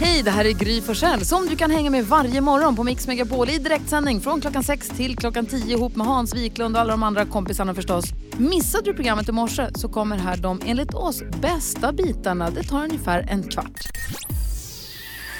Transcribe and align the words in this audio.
Hej, 0.00 0.22
det 0.22 0.30
här 0.30 0.44
är 0.44 0.50
Gry 0.52 0.80
Forssell 0.80 1.24
som 1.24 1.46
du 1.46 1.56
kan 1.56 1.70
hänga 1.70 1.90
med 1.90 2.04
varje 2.06 2.40
morgon 2.40 2.76
på 2.76 2.84
Mix 2.84 3.06
Megapol 3.06 3.50
i 3.50 3.58
direktsändning 3.58 4.20
från 4.20 4.40
klockan 4.40 4.64
6 4.64 4.88
till 4.88 5.16
klockan 5.16 5.46
10 5.46 5.76
ihop 5.76 5.96
med 5.96 6.06
Hans 6.06 6.34
Wiklund 6.34 6.74
och 6.76 6.80
alla 6.80 6.90
de 6.90 7.02
andra 7.02 7.24
kompisarna 7.26 7.74
förstås. 7.74 8.04
Missade 8.38 8.84
du 8.84 8.94
programmet 8.94 9.28
i 9.28 9.32
morse 9.32 9.66
så 9.74 9.88
kommer 9.88 10.16
här 10.16 10.36
de 10.36 10.60
enligt 10.66 10.94
oss 10.94 11.22
bästa 11.42 11.92
bitarna. 11.92 12.50
Det 12.50 12.62
tar 12.62 12.84
ungefär 12.84 13.26
en 13.30 13.42
kvart. 13.42 13.80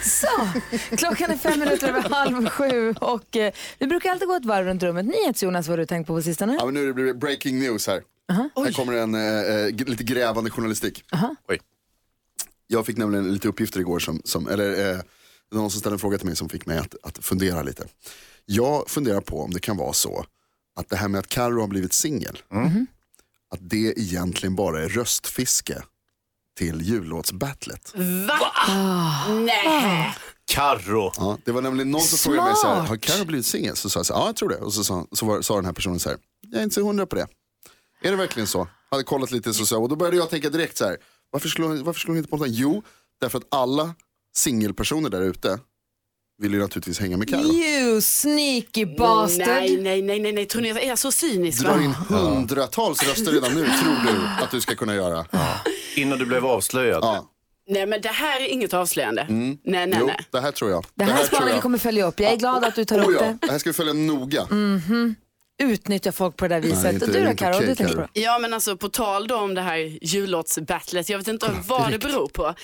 Så, 0.05 0.27
klockan 0.97 1.31
är 1.31 1.37
fem 1.37 1.59
minuter 1.61 1.89
över 1.89 2.01
halv 2.11 2.49
sju 2.49 2.95
och 3.01 3.37
eh, 3.37 3.53
vi 3.79 3.87
brukar 3.87 4.11
alltid 4.11 4.29
gå 4.29 4.35
ett 4.35 4.45
varv 4.45 4.67
runt 4.67 4.83
rummet. 4.83 5.07
NyhetsJonas, 5.07 5.67
vad 5.69 5.73
har 5.73 5.79
du 5.79 5.87
tänkt 5.87 6.07
på 6.07 6.15
på 6.17 6.23
sistone? 6.23 6.57
Ja, 6.61 6.65
men 6.65 6.75
nu 6.75 6.93
blir 6.93 7.05
det 7.05 7.15
breaking 7.15 7.59
news 7.59 7.87
här. 7.87 8.03
Här 8.29 8.73
kommer 8.73 8.93
en 8.93 9.15
eh, 9.15 9.67
g- 9.69 9.85
lite 9.87 10.05
grävande 10.05 10.51
journalistik. 10.51 11.05
Oj. 11.49 11.59
Jag 12.67 12.87
fick 12.87 12.97
nämligen 12.97 13.33
lite 13.33 13.49
uppgifter 13.49 13.81
igår 13.81 13.99
som, 13.99 14.21
som 14.25 14.49
eller 14.49 14.93
eh, 14.93 15.01
någon 15.53 15.71
som 15.71 15.81
ställde 15.81 15.95
en 15.95 15.99
fråga 15.99 16.19
till 16.19 16.27
mig 16.27 16.37
som 16.37 16.49
fick 16.49 16.67
mig 16.67 16.79
att, 16.79 16.95
att 17.03 17.19
fundera 17.25 17.63
lite. 17.63 17.87
Jag 18.47 18.91
funderar 18.91 19.21
på 19.21 19.43
om 19.43 19.51
det 19.51 19.61
kan 19.61 19.77
vara 19.77 19.93
så 19.93 20.27
att 20.77 20.89
det 20.89 20.97
här 20.97 21.09
med 21.09 21.19
att 21.19 21.29
Carro 21.29 21.61
har 21.61 21.69
blivit 21.69 21.93
singel, 21.93 22.39
att 23.51 23.59
det 23.61 23.99
egentligen 23.99 24.57
bara 24.57 24.85
är 24.85 24.89
röstfiske 24.89 25.83
till 26.59 26.83
jullåtsbattlet. 26.83 27.93
Va? 28.29 28.53
Nej. 29.29 30.15
Carro. 30.45 31.13
Ja, 31.17 31.39
det 31.45 31.53
var 31.53 31.63
nämligen 31.63 31.91
någon 31.91 32.01
som 32.01 32.19
frågade 32.19 32.45
mig 32.49 32.57
så 32.57 32.67
här, 32.69 32.81
har 32.81 32.97
Carro 32.97 33.25
blivit 33.25 33.47
singel? 33.47 33.77
Så 33.77 33.91
sa 33.91 33.99
jag 33.99 34.07
så 34.07 34.15
här, 34.15 34.21
ja 34.21 34.27
jag 34.27 34.37
tror 34.37 34.49
det. 34.49 34.57
Och 34.57 34.75
så 34.75 34.85
sa, 34.85 35.07
så 35.13 35.27
var, 35.27 35.43
sa 35.43 35.57
den 35.57 35.65
här 35.65 35.73
personen 35.73 36.01
så 36.01 36.09
här, 36.09 36.19
jag 36.51 36.59
är 36.61 36.65
inte 36.65 36.75
så 36.75 36.87
hundra 36.87 37.07
på 37.07 37.17
det. 37.17 37.27
Är 38.03 38.11
det 38.11 38.17
verkligen 38.17 38.47
så? 38.47 38.69
Hade 38.91 39.03
kollat 39.05 39.31
lite 39.31 39.55
så, 39.55 39.67
så 39.67 39.83
och 39.83 39.89
då 39.89 39.97
började 39.97 40.17
jag 40.17 40.31
tänka 40.31 40.51
direkt 40.51 40.77
så 40.77 40.85
här, 40.85 40.97
varför 41.35 41.49
slår, 41.49 41.75
varför 41.85 42.01
slår 42.01 42.13
ni 42.15 42.19
inte 42.19 42.31
på 42.31 42.37
den? 42.37 42.53
Jo, 42.53 42.83
därför 43.21 43.39
att 43.39 43.45
alla 43.51 43.95
singelpersoner 44.37 45.11
där 45.11 45.21
ute 45.23 45.59
vill 46.43 46.53
ju 46.53 46.59
naturligtvis 46.59 47.01
hänga 47.01 47.17
med 47.17 47.29
Carro. 47.29 47.43
You 47.43 48.01
sneaky 48.01 48.87
bastard! 48.99 49.47
Nej, 49.49 49.77
nej, 49.81 50.03
nej, 50.03 50.21
nej, 50.21 50.33
nej. 50.33 50.47
Tror 50.47 50.63
ni 50.63 50.71
att 50.71 50.77
jag 50.77 50.85
är 50.85 50.97
så 50.97 51.13
cynisk? 51.13 51.63
Drar 51.63 51.77
Va? 51.77 51.83
in 51.83 51.91
hundratals 51.93 53.03
röster 53.09 53.33
redan 53.33 53.55
nu, 53.55 53.65
tror 53.65 54.13
du 54.13 54.45
att 54.45 54.51
du 54.51 54.61
ska 54.61 54.75
kunna 54.75 54.95
göra. 54.95 55.27
Innan 55.97 56.19
du 56.19 56.27
blev 56.27 56.47
avslöjad. 56.47 57.05
Ja. 57.05 57.31
Nej, 57.71 57.87
men 57.87 58.01
det 58.01 58.09
här 58.09 58.41
är 58.41 58.49
inget 58.49 58.75
avslöjande. 58.75 59.27
Nej, 59.29 59.59
nej, 59.65 59.97
Jo, 60.01 60.07
nej. 60.07 60.27
det 60.33 60.41
här 60.41 60.53
tror 60.53 60.71
jag. 60.71 60.85
Det 60.95 61.05
här 61.05 61.17
tror 61.17 61.27
spaningen 61.27 61.61
kommer 61.61 61.79
följa 61.79 62.07
upp. 62.07 62.21
Jag 62.21 62.33
är 62.33 62.37
glad 62.37 62.65
att 62.65 62.75
du 62.75 62.85
tar 62.85 62.99
Oh, 63.01 63.09
upp 63.09 63.17
ja. 63.21 63.27
det. 63.27 63.39
det 63.41 63.51
här 63.53 63.59
ska 63.59 63.71
vi 63.71 63.75
följa 63.75 63.93
noga. 63.93 64.47
Utnyttja 65.63 66.13
folk 66.13 66.37
på 66.37 66.49
det 66.49 66.55
där 66.55 66.61
viset. 66.61 66.93
inte- 66.93 67.07
och 67.07 67.13
det 67.13 67.19
du 67.19 67.25
då 67.25 67.31
inte 67.31 67.49
okej, 67.51 67.67
du 67.67 67.75
tänker 67.75 67.95
på 67.95 68.01
det? 68.01 68.21
Ja, 68.21 68.39
men 68.39 68.55
alltså 68.55 68.77
på 68.77 68.89
tal 68.89 69.27
då 69.27 69.37
om 69.37 69.55
det 69.55 69.61
här 69.61 69.99
jullåtsbattlet, 70.03 71.09
jag 71.09 71.19
vet 71.19 71.29
inte 71.29 71.51
vad 71.67 71.91
det 71.91 71.99
beror 71.99 72.29
på. 72.29 72.55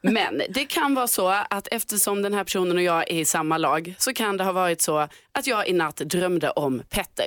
Men 0.00 0.42
det 0.50 0.64
kan 0.64 0.94
vara 0.94 1.06
så 1.06 1.28
att 1.28 1.68
eftersom 1.70 2.22
den 2.22 2.34
här 2.34 2.44
personen 2.44 2.76
och 2.76 2.82
jag 2.82 3.10
är 3.10 3.14
i 3.20 3.24
samma 3.24 3.58
lag 3.58 3.94
så 3.98 4.12
kan 4.14 4.36
det 4.36 4.44
ha 4.44 4.52
varit 4.52 4.80
så 4.82 4.98
att 5.32 5.46
jag 5.46 5.68
i 5.68 5.72
natt 5.72 5.96
drömde 5.96 6.50
om 6.50 6.82
Petter. 6.90 7.26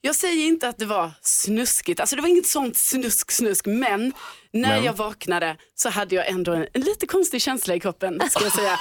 Jag 0.00 0.14
säger 0.16 0.46
inte 0.46 0.68
att 0.68 0.78
det 0.78 0.86
var 0.86 1.10
snuskigt, 1.22 2.00
alltså 2.00 2.16
det 2.16 2.22
var 2.22 2.28
inget 2.28 2.46
sånt 2.46 2.76
snusk 2.76 3.30
snusk, 3.32 3.66
men 3.66 4.12
när 4.52 4.82
jag 4.82 4.92
vaknade 4.92 5.56
så 5.74 5.88
hade 5.88 6.14
jag 6.14 6.28
ändå 6.28 6.52
en, 6.52 6.66
en 6.72 6.80
lite 6.80 7.06
konstig 7.06 7.42
känsla 7.42 7.74
i 7.74 7.80
kroppen, 7.80 8.22
ska 8.30 8.44
jag 8.44 8.52
säga. 8.52 8.78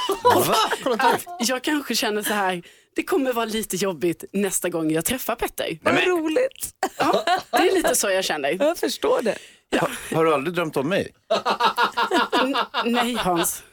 att 1.40 1.50
jag 1.50 1.62
kanske 1.64 1.96
känner 1.96 2.24
så 2.24 2.34
här, 2.34 2.64
det 2.96 3.04
kommer 3.04 3.34
vara 3.34 3.46
lite 3.46 3.76
jobbigt 3.76 4.24
nästa 4.32 4.70
gång 4.70 4.92
jag 4.92 5.06
träffar 5.06 5.36
Petter. 5.36 5.80
Vad 5.82 6.08
roligt. 6.08 6.70
Ja, 6.98 7.24
det 7.52 7.58
är 7.58 7.76
lite 7.76 7.96
så 7.96 8.10
jag 8.10 8.24
känner. 8.24 8.58
Jag 8.60 8.78
förstår 8.78 9.22
det. 9.22 9.38
Har 10.14 10.26
du 10.26 10.34
aldrig 10.34 10.56
drömt 10.56 10.78
om 10.78 10.90
mig? 10.90 11.12
Nej 12.86 13.14
Hans, 13.16 13.64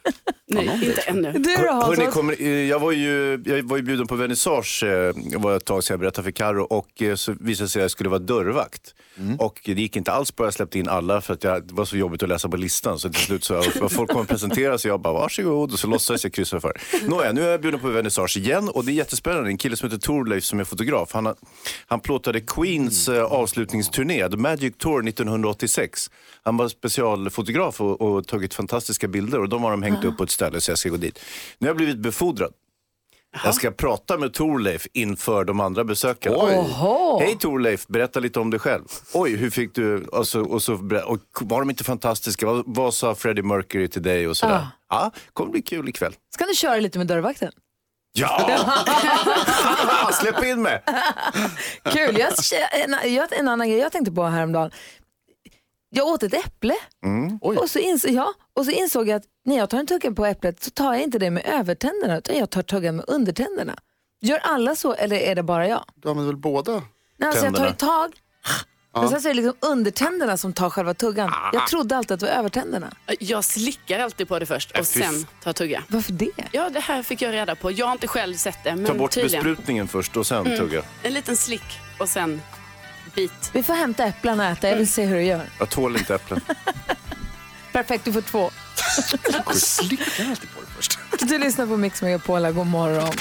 nej 0.47 0.85
inte 0.85 1.01
ännu. 1.01 1.31
Du 1.31 1.55
då 1.55 1.71
Hans? 1.71 1.97
Hörrni, 1.97 2.11
kommer, 2.11 2.41
eh, 2.41 2.49
jag, 2.49 2.79
var 2.79 2.91
ju, 2.91 3.43
jag 3.45 3.63
var 3.63 3.77
ju 3.77 3.83
bjuden 3.83 4.07
på 4.07 4.15
vernissage, 4.15 4.83
eh, 4.83 5.13
det 5.31 5.37
var 5.37 5.57
ett 5.57 5.65
tag 5.65 5.83
sedan 5.83 5.93
jag 5.93 5.99
berättade 5.99 6.23
för 6.23 6.31
Karo 6.31 6.63
och 6.63 7.01
eh, 7.01 7.15
så 7.15 7.35
visade 7.39 7.65
det 7.65 7.69
sig 7.69 7.79
att 7.79 7.83
jag 7.83 7.91
skulle 7.91 8.09
vara 8.09 8.19
dörrvakt. 8.19 8.95
Och 9.39 9.61
det 9.65 9.71
gick 9.71 9.95
inte 9.95 10.11
alls 10.11 10.35
bra, 10.35 10.45
jag 10.45 10.53
släppte 10.53 10.79
in 10.79 10.89
alla 10.89 11.21
för 11.21 11.33
att 11.33 11.43
jag, 11.43 11.67
det 11.67 11.73
var 11.73 11.85
så 11.85 11.97
jobbigt 11.97 12.23
att 12.23 12.29
läsa 12.29 12.49
på 12.49 12.57
listan. 12.57 12.99
Så 12.99 13.09
till 13.09 13.21
slut 13.21 13.43
så 13.43 13.61
folk 13.89 14.09
kommer 14.11 14.25
presentera 14.25 14.77
sig, 14.77 14.89
jag 14.89 14.99
bara 15.01 15.13
varsågod 15.13 15.73
och 15.73 15.79
så 15.79 15.87
låtsades 15.87 16.23
jag 16.23 16.33
kryssa 16.33 16.59
för. 16.59 16.73
Nåja, 17.07 17.31
nu 17.31 17.41
är 17.41 17.51
jag 17.51 17.61
bjuden 17.61 17.79
på 17.79 17.87
vernissage 17.87 18.37
igen 18.37 18.69
och 18.69 18.85
det 18.85 18.91
är 18.91 18.93
jättespännande. 18.93 19.49
En 19.49 19.57
kille 19.57 19.75
som 19.77 19.89
heter 19.89 20.01
Torleif 20.01 20.43
som 20.43 20.59
är 20.59 20.63
fotograf, 20.63 21.09
han, 21.13 21.35
han 21.87 21.99
plåtade 21.99 22.41
Queens 22.41 23.09
eh, 23.09 23.23
avslutningsturné, 23.23 24.29
The 24.29 24.37
Magic 24.37 24.73
Tour 24.77 25.07
1986. 25.07 25.90
Han 26.43 26.57
var 26.57 26.67
specialfotograf 26.67 27.81
och, 27.81 28.01
och 28.01 28.27
tagit 28.27 28.53
fantastiska 28.53 29.07
bilder 29.07 29.39
och 29.39 29.49
de 29.49 29.63
har 29.63 29.71
de 29.71 29.83
hängt 29.83 30.03
upp 30.05 30.17
på 30.17 30.23
ett 30.23 30.31
ställe 30.31 30.61
så 30.61 30.71
jag 30.71 30.77
ska 30.77 30.89
gå 30.89 30.97
dit. 30.97 31.19
Nu 31.57 31.67
har 31.67 31.69
jag 31.69 31.77
blivit 31.77 31.97
befordrad. 31.97 32.53
Jag 33.43 33.55
ska 33.55 33.71
prata 33.71 34.17
med 34.17 34.33
Torleif 34.33 34.87
inför 34.93 35.45
de 35.45 35.59
andra 35.59 35.83
besökarna. 35.83 36.35
Oj. 36.39 37.25
Hej 37.25 37.37
Torleif, 37.39 37.87
berätta 37.87 38.19
lite 38.19 38.39
om 38.39 38.49
dig 38.49 38.59
själv. 38.59 38.83
Oj, 39.13 39.35
hur 39.35 39.49
fick 39.49 39.75
du, 39.75 40.03
och 40.03 40.27
så, 40.27 40.41
och 40.41 40.63
så, 40.63 40.73
och 41.05 41.19
var 41.41 41.59
de 41.59 41.69
inte 41.69 41.83
fantastiska? 41.83 42.45
Vad, 42.45 42.63
vad 42.65 42.93
sa 42.93 43.15
Freddie 43.15 43.41
Mercury 43.41 43.87
till 43.87 44.01
dig 44.01 44.27
och 44.27 44.37
sådär? 44.37 44.67
Ja, 44.89 45.11
kommer 45.33 45.51
bli 45.51 45.61
kul 45.61 45.89
ikväll. 45.89 46.13
Ska 46.33 46.45
du 46.45 46.55
köra 46.55 46.75
lite 46.75 46.97
med 46.97 47.07
dörrvakten? 47.07 47.51
Ja! 48.13 48.59
Släpp 50.13 50.43
in 50.43 50.61
mig! 50.61 50.83
Kul. 51.83 52.17
Jag, 52.19 52.33
en, 52.71 53.13
jag, 53.13 53.39
en 53.39 53.47
annan 53.47 53.69
grej 53.69 53.79
jag 53.79 53.91
tänkte 53.91 54.11
på 54.11 54.23
häromdagen. 54.23 54.71
Jag 55.93 56.07
åt 56.07 56.23
ett 56.23 56.33
äpple 56.33 56.75
Oj. 57.41 57.57
och, 57.57 57.69
så 57.69 57.79
insåg, 57.79 58.11
ja, 58.11 58.33
och 58.55 58.65
så 58.65 58.71
insåg 58.71 59.07
jag 59.07 59.15
att 59.15 59.23
när 59.45 59.57
jag 59.57 59.69
tar 59.69 59.77
en 59.79 59.87
tugga 59.87 60.11
på 60.11 60.25
äpplet 60.25 60.63
så 60.63 60.69
tar 60.69 60.93
jag 60.93 61.03
inte 61.03 61.19
det 61.19 61.29
med 61.31 61.45
övertänderna 61.45 62.17
utan 62.17 62.37
jag 62.37 62.49
tar 62.49 62.61
tuggan 62.61 62.95
med 62.95 63.05
undertänderna. 63.07 63.75
Gör 64.21 64.37
alla 64.43 64.75
så 64.75 64.93
eller 64.93 65.15
är 65.15 65.35
det 65.35 65.43
bara 65.43 65.67
jag? 65.67 65.83
Du 65.95 66.09
använder 66.09 66.31
väl 66.33 66.41
båda? 66.41 66.71
Nej, 67.17 67.29
alltså 67.29 67.45
jag 67.45 67.55
tar 67.55 67.67
ett 67.67 67.79
tag 67.79 68.11
Ja. 68.93 69.01
men 69.01 69.09
sen 69.09 69.21
så 69.21 69.27
är 69.29 69.33
det 69.33 69.41
liksom 69.41 69.69
undertänderna 69.71 70.37
som 70.37 70.53
tar 70.53 70.69
själva 70.69 70.93
tuggan. 70.93 71.31
Jag 71.53 71.67
trodde 71.67 71.97
alltid 71.97 72.11
att 72.11 72.19
det 72.19 72.25
var 72.25 72.33
övertänderna. 72.33 72.91
Jag 73.19 73.43
slickar 73.43 73.99
alltid 73.99 74.27
på 74.27 74.39
det 74.39 74.45
först 74.45 74.71
och 74.71 74.77
f- 74.79 74.85
sen 74.87 75.25
tar 75.43 75.53
tugga. 75.53 75.83
Varför 75.87 76.11
det? 76.11 76.31
Ja, 76.51 76.69
det 76.69 76.79
här 76.79 77.03
fick 77.03 77.21
jag 77.21 77.33
reda 77.33 77.55
på. 77.55 77.71
Jag 77.71 77.85
har 77.85 77.91
inte 77.93 78.07
själv 78.07 78.35
sett 78.35 78.57
det, 78.63 78.69
Ta 78.69 78.75
men 78.75 78.97
bort 78.97 79.11
tydligen. 79.11 79.43
besprutningen 79.43 79.87
först 79.87 80.17
och 80.17 80.27
sen 80.27 80.45
tugga. 80.57 80.83
En 81.03 81.13
liten 81.13 81.37
slick 81.37 81.79
och 81.99 82.09
sen 82.09 82.41
bit. 83.15 83.49
Vi 83.53 83.63
får 83.63 83.73
hämta 83.73 84.03
äpplen 84.05 84.39
och 84.39 84.45
äta. 84.45 84.69
Jag 84.69 84.75
vill 84.77 84.87
se 84.91 85.05
hur 85.05 85.15
du 85.15 85.23
gör. 85.23 85.41
Jag 85.59 85.69
tål 85.69 85.97
inte 85.97 86.15
äpplen. 86.15 86.41
Perfekt, 87.71 88.05
du 88.05 88.13
får 88.13 88.21
två. 88.21 88.49
Slickar 89.53 90.29
alltid 90.29 90.49
på 90.55 90.61
det 90.61 90.67
först. 90.75 90.99
Du 91.19 91.37
lyssnar 91.39 91.67
på 91.67 91.77
Mix 91.77 92.01
Megapol. 92.01 92.51
God 92.51 92.67
morgon. 92.67 93.11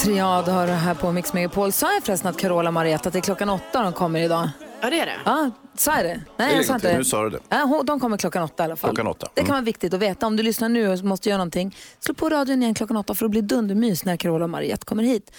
Triad 0.00 0.48
har 0.48 0.66
det 0.66 0.72
här 0.72 0.94
på 0.94 1.12
Mix 1.12 1.32
Megapol. 1.32 1.72
Sa 1.72 1.92
jag 1.94 2.04
förresten 2.04 2.30
att 2.30 2.36
Carola 2.38 2.68
och 2.70 2.74
Marietta 2.74 3.08
att 3.08 3.12
det 3.12 3.18
är 3.18 3.20
klockan 3.20 3.48
åtta 3.50 3.82
de 3.82 3.92
kommer 3.92 4.20
idag? 4.20 4.48
Ja, 4.80 4.90
det 4.90 5.00
är 5.00 5.06
det. 5.06 5.16
Ja, 5.24 5.50
sa 5.76 5.96
jag 5.96 6.04
det? 6.04 6.20
Nej, 6.36 6.56
jag 6.56 6.64
sa 6.64 6.74
inte 6.74 6.92
det. 6.92 6.98
Nu 6.98 7.04
sa 7.04 7.22
du 7.24 7.30
det. 7.30 7.38
Ja, 7.48 7.56
hon- 7.62 7.86
de 7.86 8.00
kommer 8.00 8.16
klockan 8.16 8.42
åtta 8.42 8.62
i 8.62 8.64
alla 8.64 8.76
fall. 8.76 8.90
Klockan 8.90 9.06
åtta. 9.06 9.28
Det 9.34 9.40
kan 9.40 9.44
Mm. 9.46 9.52
vara 9.54 9.64
viktigt 9.64 9.94
att 9.94 10.00
veta. 10.00 10.26
Om 10.26 10.36
du 10.36 10.42
lyssnar 10.42 10.68
nu 10.68 10.88
och 10.88 11.04
måste 11.04 11.28
göra 11.28 11.38
någonting, 11.38 11.76
slå 12.00 12.14
på 12.14 12.28
radion 12.30 12.62
igen 12.62 12.74
klockan 12.74 12.96
åtta 12.96 13.14
för 13.14 13.24
att 13.24 13.30
bli 13.30 13.40
dundermys 13.40 14.04
när 14.04 14.16
Carola 14.16 14.44
och 14.44 14.50
Mariette 14.50 14.84
kommer 14.86 15.02
hit. 15.02 15.30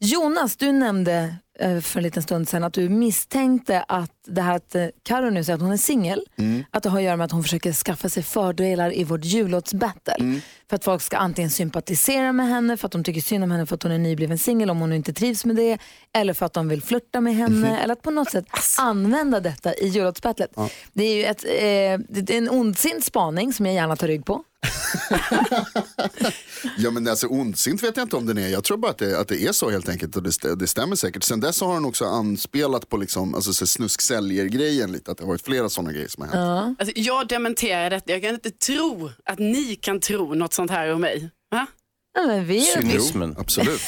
Jonas, 0.00 0.56
du 0.56 0.72
nämnde 0.72 1.36
eh, 1.58 1.80
för 1.80 1.98
en 1.98 2.02
liten 2.02 2.22
stund 2.22 2.48
sedan 2.48 2.64
att 2.64 2.72
du 2.72 2.88
misstänkte 2.88 3.84
att 3.88 4.10
det 4.26 4.42
här 4.42 4.56
att 4.56 4.74
eh, 4.74 4.86
Karo 5.02 5.30
nu 5.30 5.44
säger 5.44 5.54
att 5.54 5.62
hon 5.62 5.72
är 5.72 5.76
singel, 5.76 6.20
att 6.70 6.82
det 6.82 6.88
har 6.88 6.98
att 6.98 7.04
göra 7.04 7.16
med 7.16 7.24
att 7.24 7.32
hon 7.32 7.42
försöker 7.42 7.72
skaffa 7.72 8.08
sig 8.08 8.22
fördelar 8.22 8.96
i 8.98 9.04
vårt 9.04 9.24
jullåtsbattle. 9.24 10.40
För 10.68 10.76
att 10.76 10.84
folk 10.84 11.02
ska 11.02 11.16
antingen 11.16 11.50
sympatisera 11.50 12.32
med 12.32 12.48
henne, 12.48 12.76
för 12.76 12.86
att 12.86 12.92
de 12.92 13.04
tycker 13.04 13.20
synd 13.20 13.44
om 13.44 13.50
henne 13.50 13.66
för 13.66 13.74
att 13.74 13.82
hon 13.82 13.92
är 13.92 13.98
nybliven 13.98 14.38
singel 14.38 14.70
om 14.70 14.80
hon 14.80 14.92
inte 14.92 15.12
trivs 15.12 15.44
med 15.44 15.56
det, 15.56 15.78
eller 16.12 16.34
för 16.34 16.46
att 16.46 16.52
de 16.52 16.68
vill 16.68 16.82
flirta 16.82 17.20
med 17.20 17.34
henne, 17.36 17.78
eller 17.80 17.92
att 17.92 18.02
på 18.02 18.10
något 18.10 18.30
sätt 18.30 18.44
använda 18.78 19.40
detta 19.40 19.74
i 19.74 19.88
jullåtsbattlet. 19.88 20.50
Det 20.92 21.04
är 21.04 21.16
ju 21.16 21.24
ett, 21.24 21.44
eh, 21.44 22.06
det 22.22 22.30
är 22.34 22.38
en 22.38 22.50
ondsint 22.50 23.04
spaning 23.04 23.52
som 23.52 23.66
jag 23.66 23.74
gärna 23.74 23.96
tar 23.96 24.06
rygg 24.06 24.24
på. 24.26 24.44
Ja 26.78 26.90
men 26.90 27.08
alltså 27.08 27.26
ondsint 27.26 27.82
vet 27.82 27.96
jag 27.96 28.04
inte 28.04 28.16
om 28.16 28.26
den 28.26 28.38
är. 28.38 28.48
Jag 28.48 28.64
tror 28.64 28.76
bara 28.76 28.90
att 28.90 28.98
det, 28.98 29.20
att 29.20 29.28
det 29.28 29.42
är 29.42 29.52
så 29.52 29.70
helt 29.70 29.88
enkelt 29.88 30.16
och 30.16 30.22
det, 30.22 30.54
det 30.54 30.66
stämmer 30.66 30.96
säkert. 30.96 31.22
Sen 31.22 31.40
dess 31.40 31.60
har 31.60 31.74
hon 31.74 31.84
också 31.84 32.04
anspelat 32.04 32.88
på 32.88 32.96
liksom, 32.96 33.34
alltså, 33.34 33.52
så 33.52 33.66
snusk-säljer-grejen 33.66 34.92
lite. 34.92 35.10
Att 35.10 35.18
det 35.18 35.24
har 35.24 35.28
varit 35.28 35.44
flera 35.44 35.68
sådana 35.68 35.92
grejer 35.92 36.08
som 36.08 36.22
har 36.22 36.30
hänt. 36.30 36.80
Alltså, 36.80 36.92
jag 36.96 37.28
dementerar 37.28 37.90
detta. 37.90 38.12
Jag 38.12 38.22
kan 38.22 38.34
inte 38.34 38.50
tro 38.50 39.10
att 39.24 39.38
ni 39.38 39.76
kan 39.76 40.00
tro 40.00 40.34
något 40.34 40.54
sånt 40.58 40.70
här 40.70 40.92
om 40.94 41.00
mig. 41.00 41.30
Va? 41.50 41.66
Ja, 42.14 42.26
men 42.26 42.44
vi, 42.44 42.60
Cynismen. 42.60 43.34
Absolut. 43.38 43.80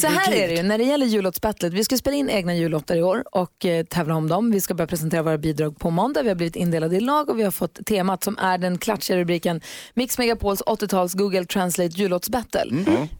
så 0.00 0.06
här 0.06 0.32
är 0.32 0.48
det 0.48 0.54
ju 0.54 0.62
när 0.62 0.78
det 0.78 0.84
gäller 0.84 1.06
jullåtsbattlet. 1.06 1.72
Vi 1.72 1.84
ska 1.84 1.96
spela 1.96 2.16
in 2.16 2.30
egna 2.30 2.54
jullåtar 2.54 2.96
i 2.96 3.02
år 3.02 3.24
och 3.32 3.64
eh, 3.66 3.84
tävla 3.84 4.14
om 4.14 4.28
dem. 4.28 4.50
Vi 4.50 4.60
ska 4.60 4.74
börja 4.74 4.86
presentera 4.86 5.22
våra 5.22 5.38
bidrag 5.38 5.78
på 5.78 5.90
måndag. 5.90 6.22
Vi 6.22 6.28
har 6.28 6.36
blivit 6.36 6.56
indelade 6.56 6.96
i 6.96 7.00
lag 7.00 7.30
och 7.30 7.38
vi 7.38 7.42
har 7.42 7.50
fått 7.50 7.86
temat 7.86 8.24
som 8.24 8.38
är 8.38 8.58
den 8.58 8.78
klatschiga 8.78 9.16
rubriken 9.18 9.60
Mix 9.94 10.18
Megapols 10.18 10.62
80-tals 10.62 11.14
Google 11.14 11.44
Translate 11.44 11.88
jullåtsbattle. 11.96 12.64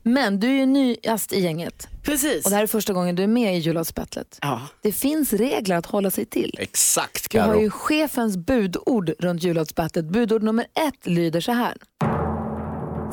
Men 0.02 0.40
du 0.40 0.46
är 0.48 0.52
ju 0.52 0.66
nyast 0.66 1.32
i 1.32 1.40
gänget 1.40 1.88
Precis. 2.02 2.44
och 2.44 2.50
det 2.50 2.56
här 2.56 2.62
är 2.62 2.66
första 2.66 2.92
gången 2.92 3.14
du 3.16 3.22
är 3.22 3.26
med 3.26 3.56
i 3.56 3.58
jullåtsbattlet. 3.58 4.38
Ja. 4.42 4.60
Det 4.82 4.92
finns 4.92 5.32
regler 5.32 5.76
att 5.76 5.86
hålla 5.86 6.10
sig 6.10 6.24
till. 6.24 6.56
Exakt 6.58 7.34
Vi 7.34 7.38
har 7.38 7.46
Karo. 7.46 7.60
ju 7.60 7.70
chefens 7.70 8.36
budord 8.36 9.12
runt 9.18 9.42
jullåtsbattlet. 9.42 10.04
Budord 10.04 10.42
nummer 10.42 10.66
ett 10.86 11.06
lyder 11.06 11.40
så 11.40 11.52
här. 11.52 11.74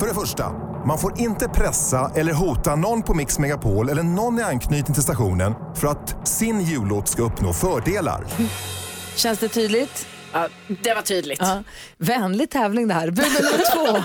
För 0.00 0.06
det 0.06 0.14
första, 0.14 0.52
man 0.86 0.98
får 0.98 1.20
inte 1.20 1.48
pressa 1.48 2.12
eller 2.14 2.32
hota 2.32 2.76
någon 2.76 3.02
på 3.02 3.14
Mix 3.14 3.38
Megapol 3.38 3.88
eller 3.88 4.02
någon 4.02 4.38
i 4.38 4.42
anknytning 4.42 4.94
till 4.94 5.02
stationen 5.02 5.54
för 5.74 5.86
att 5.88 6.28
sin 6.28 6.60
jullåt 6.60 7.08
ska 7.08 7.22
uppnå 7.22 7.52
fördelar. 7.52 8.24
Känns 9.16 9.38
det 9.38 9.48
tydligt? 9.48 10.06
Ja, 10.32 10.48
det 10.82 10.94
var 10.94 11.02
tydligt. 11.02 11.38
Ja. 11.40 11.62
Vänlig 11.98 12.50
tävling 12.50 12.88
det 12.88 12.94
här. 12.94 13.10
Bud 13.10 13.26
nummer 13.26 14.00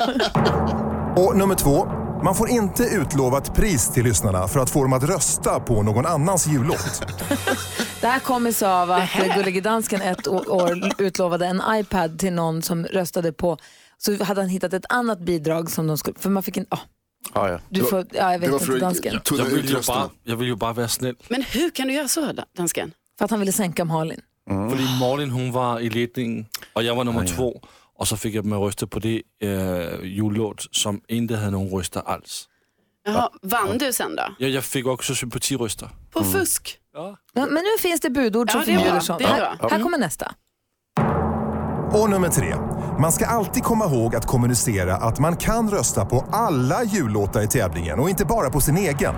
två. 1.15 1.21
Och 1.21 1.37
nummer 1.37 1.55
två, 1.55 1.85
man 2.23 2.35
får 2.35 2.49
inte 2.49 2.83
utlova 2.83 3.37
ett 3.37 3.55
pris 3.55 3.89
till 3.89 4.03
lyssnarna 4.03 4.47
för 4.47 4.59
att 4.59 4.69
få 4.69 4.81
dem 4.81 4.93
att 4.93 5.03
rösta 5.03 5.59
på 5.59 5.83
någon 5.83 6.05
annans 6.05 6.47
jullåt. 6.47 7.03
Det 8.01 8.07
här 8.07 8.19
kommer 8.19 8.51
sig 8.51 8.67
av 8.67 8.91
att 8.91 9.09
Gullige 9.35 9.61
Dansken 9.61 10.01
ett 10.01 10.27
år 10.27 10.79
utlovade 10.97 11.45
en 11.45 11.61
iPad 11.69 12.19
till 12.19 12.33
någon 12.33 12.61
som 12.61 12.85
röstade 12.85 13.31
på 13.31 13.57
så 13.97 14.23
hade 14.23 14.41
han 14.41 14.49
hittat 14.49 14.73
ett 14.73 14.85
annat 14.89 15.19
bidrag 15.19 15.71
som 15.71 15.87
de 15.87 15.97
skulle, 15.97 16.19
för 16.19 16.29
man 16.29 16.43
fick 16.43 16.57
en, 16.57 16.65
ah, 16.69 16.77
Ja, 17.33 17.49
ja. 17.49 17.59
du 17.69 17.83
får, 17.83 18.05
ja, 18.13 18.31
jag 18.31 18.39
vet 18.39 18.51
inte 18.51 18.65
för 18.65 18.79
dansken. 18.79 19.19
Jag 19.37 19.45
vill, 19.45 19.69
ju 19.69 19.81
bare, 19.87 20.09
jag 20.23 20.35
vill 20.35 20.47
ju 20.47 20.55
bara 20.55 20.73
vara 20.73 20.87
snäll. 20.87 21.15
Men 21.27 21.43
hur 21.43 21.69
kan 21.69 21.87
du 21.87 21.93
göra 21.93 22.07
så, 22.07 22.31
da- 22.31 22.45
dansken? 22.57 22.91
För 23.17 23.25
att 23.25 23.31
han 23.31 23.39
ville 23.39 23.51
sänka 23.51 23.85
Malin. 23.85 24.21
Fordi 24.69 24.83
Malin 24.99 25.31
hon 25.31 25.51
var 25.51 25.79
i 25.79 25.89
ledningen, 25.89 26.45
och 26.73 26.83
jag 26.83 26.95
var 26.95 27.03
nummer 27.03 27.27
två. 27.27 27.61
Och 27.97 28.07
så 28.07 28.17
fick 28.17 28.35
jag 28.35 28.43
dem 28.43 28.53
att 28.53 28.59
rösta 28.67 28.87
på 28.87 28.99
det 28.99 29.21
äh, 29.41 29.49
jullåt 30.03 30.65
som 30.71 31.01
inte 31.07 31.35
hade 31.35 31.51
någon 31.51 31.69
röster 31.69 32.01
alls. 32.05 32.47
Jaha, 33.05 33.29
vann 33.41 33.77
du 33.77 33.93
sen 33.93 34.15
då? 34.15 34.23
Jag, 34.39 34.49
jag 34.49 34.63
fick 34.63 34.85
också 34.85 35.15
sympatiröster. 35.15 35.89
På 36.11 36.23
fusk? 36.23 36.77
Ja, 36.93 37.17
men 37.33 37.53
nu 37.53 37.77
finns 37.79 38.01
det 38.01 38.09
budord 38.09 38.51
som 38.51 38.59
Ja, 38.59 38.65
förbjuder 38.65 38.99
sånt. 38.99 39.21
Här, 39.21 39.57
här 39.69 39.79
kommer 39.83 39.97
nästa. 39.97 40.35
Och 41.91 42.09
nummer 42.09 42.29
tre, 42.29 42.55
man 42.99 43.11
ska 43.11 43.25
alltid 43.25 43.63
komma 43.63 43.85
ihåg 43.85 44.15
att 44.15 44.25
kommunicera 44.25 44.95
att 44.95 45.19
man 45.19 45.35
kan 45.35 45.69
rösta 45.69 46.05
på 46.05 46.25
alla 46.31 46.83
jullåtar 46.83 47.41
i 47.41 47.47
tävlingen 47.47 47.99
och 47.99 48.09
inte 48.09 48.25
bara 48.25 48.49
på 48.49 48.61
sin 48.61 48.77
egen. 48.77 49.13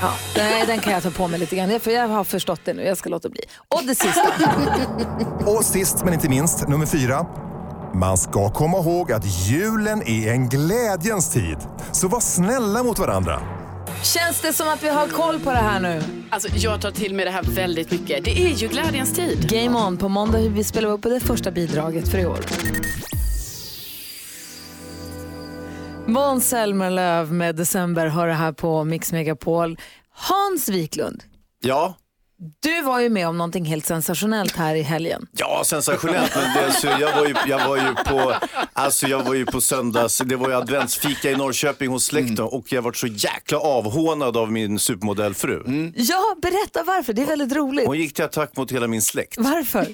Ja, 0.00 0.10
nej, 0.36 0.66
den 0.66 0.78
kan 0.78 0.92
jag 0.92 1.02
ta 1.02 1.10
på 1.10 1.28
mig 1.28 1.38
lite 1.38 1.56
grann, 1.56 1.80
för 1.80 1.90
jag 1.90 2.08
har 2.08 2.24
förstått 2.24 2.60
det 2.64 2.74
nu. 2.74 2.82
Jag 2.82 2.98
ska 2.98 3.10
låta 3.10 3.28
bli. 3.28 3.40
Och 3.68 3.82
det 3.86 3.94
sista. 3.94 4.32
Och 5.50 5.64
sist 5.64 6.04
men 6.04 6.14
inte 6.14 6.28
minst, 6.28 6.68
nummer 6.68 6.86
fyra. 6.86 7.26
Man 7.94 8.18
ska 8.18 8.50
komma 8.50 8.78
ihåg 8.78 9.12
att 9.12 9.24
julen 9.26 10.02
är 10.02 10.32
en 10.32 10.48
glädjens 10.48 11.30
tid. 11.30 11.56
Så 11.92 12.08
var 12.08 12.20
snälla 12.20 12.82
mot 12.82 12.98
varandra. 12.98 13.40
Känns 14.02 14.40
det 14.40 14.52
som 14.52 14.68
att 14.68 14.82
vi 14.82 14.88
har 14.88 15.06
koll 15.06 15.40
på 15.40 15.50
det 15.50 15.56
här 15.56 15.80
nu? 15.80 16.02
Alltså, 16.30 16.48
jag 16.56 16.80
tar 16.80 16.90
till 16.90 17.14
mig 17.14 17.24
det 17.24 17.30
här 17.30 17.42
väldigt 17.42 17.90
mycket. 17.90 18.24
Det 18.24 18.30
är 18.30 18.54
ju 18.54 18.68
glädjens 18.68 19.14
tid. 19.14 19.50
Game 19.50 19.78
on. 19.86 19.96
På 19.96 20.08
måndag 20.08 20.38
vi 20.38 20.64
spelar 20.64 20.88
upp 20.88 21.02
det 21.02 21.20
första 21.20 21.50
bidraget 21.50 22.08
för 22.08 22.18
i 22.18 22.26
år. 22.26 22.38
Måns 26.06 26.48
Zelmerlöw 26.48 27.32
med 27.32 27.56
December 27.56 28.06
har 28.06 28.26
det 28.26 28.34
här 28.34 28.52
på 28.52 28.84
Mix 28.84 29.12
Megapol. 29.12 29.78
Hans 30.10 30.68
Wiklund, 30.68 31.22
ja. 31.60 31.96
Du 32.60 32.82
var 32.82 33.00
ju 33.00 33.08
med 33.08 33.28
om 33.28 33.38
någonting 33.38 33.64
helt 33.64 33.86
sensationellt 33.86 34.56
här 34.56 34.74
i 34.74 34.82
helgen. 34.82 35.26
Ja, 35.32 35.62
sensationellt. 35.64 36.32
Men 36.36 36.64
det, 36.64 36.72
så 36.72 36.86
jag, 36.86 37.16
var 37.16 37.26
ju, 37.26 37.34
jag, 37.46 37.68
var 37.68 37.76
ju 37.76 37.94
på, 37.94 38.34
alltså 38.72 39.06
jag 39.06 39.22
var 39.22 39.34
ju 39.34 39.46
på 39.46 39.60
söndags, 39.60 40.18
det 40.18 40.36
var 40.36 40.48
ju 40.48 40.54
adventsfika 40.54 41.30
i 41.30 41.36
Norrköping 41.36 41.90
hos 41.90 42.04
släkten 42.04 42.44
och 42.44 42.72
jag 42.72 42.82
var 42.82 42.92
så 42.92 43.06
jäkla 43.06 43.58
avhånad 43.58 44.36
av 44.36 44.52
min 44.52 44.78
supermodellfru. 44.78 45.62
Ja, 45.96 46.36
berätta 46.42 46.82
varför. 46.82 47.12
Det 47.12 47.22
är 47.22 47.26
väldigt 47.26 47.56
roligt. 47.56 47.86
Hon 47.86 47.98
gick 47.98 48.14
till 48.14 48.24
attack 48.24 48.56
mot 48.56 48.72
hela 48.72 48.86
min 48.86 49.02
släkt. 49.02 49.38
Varför? 49.38 49.86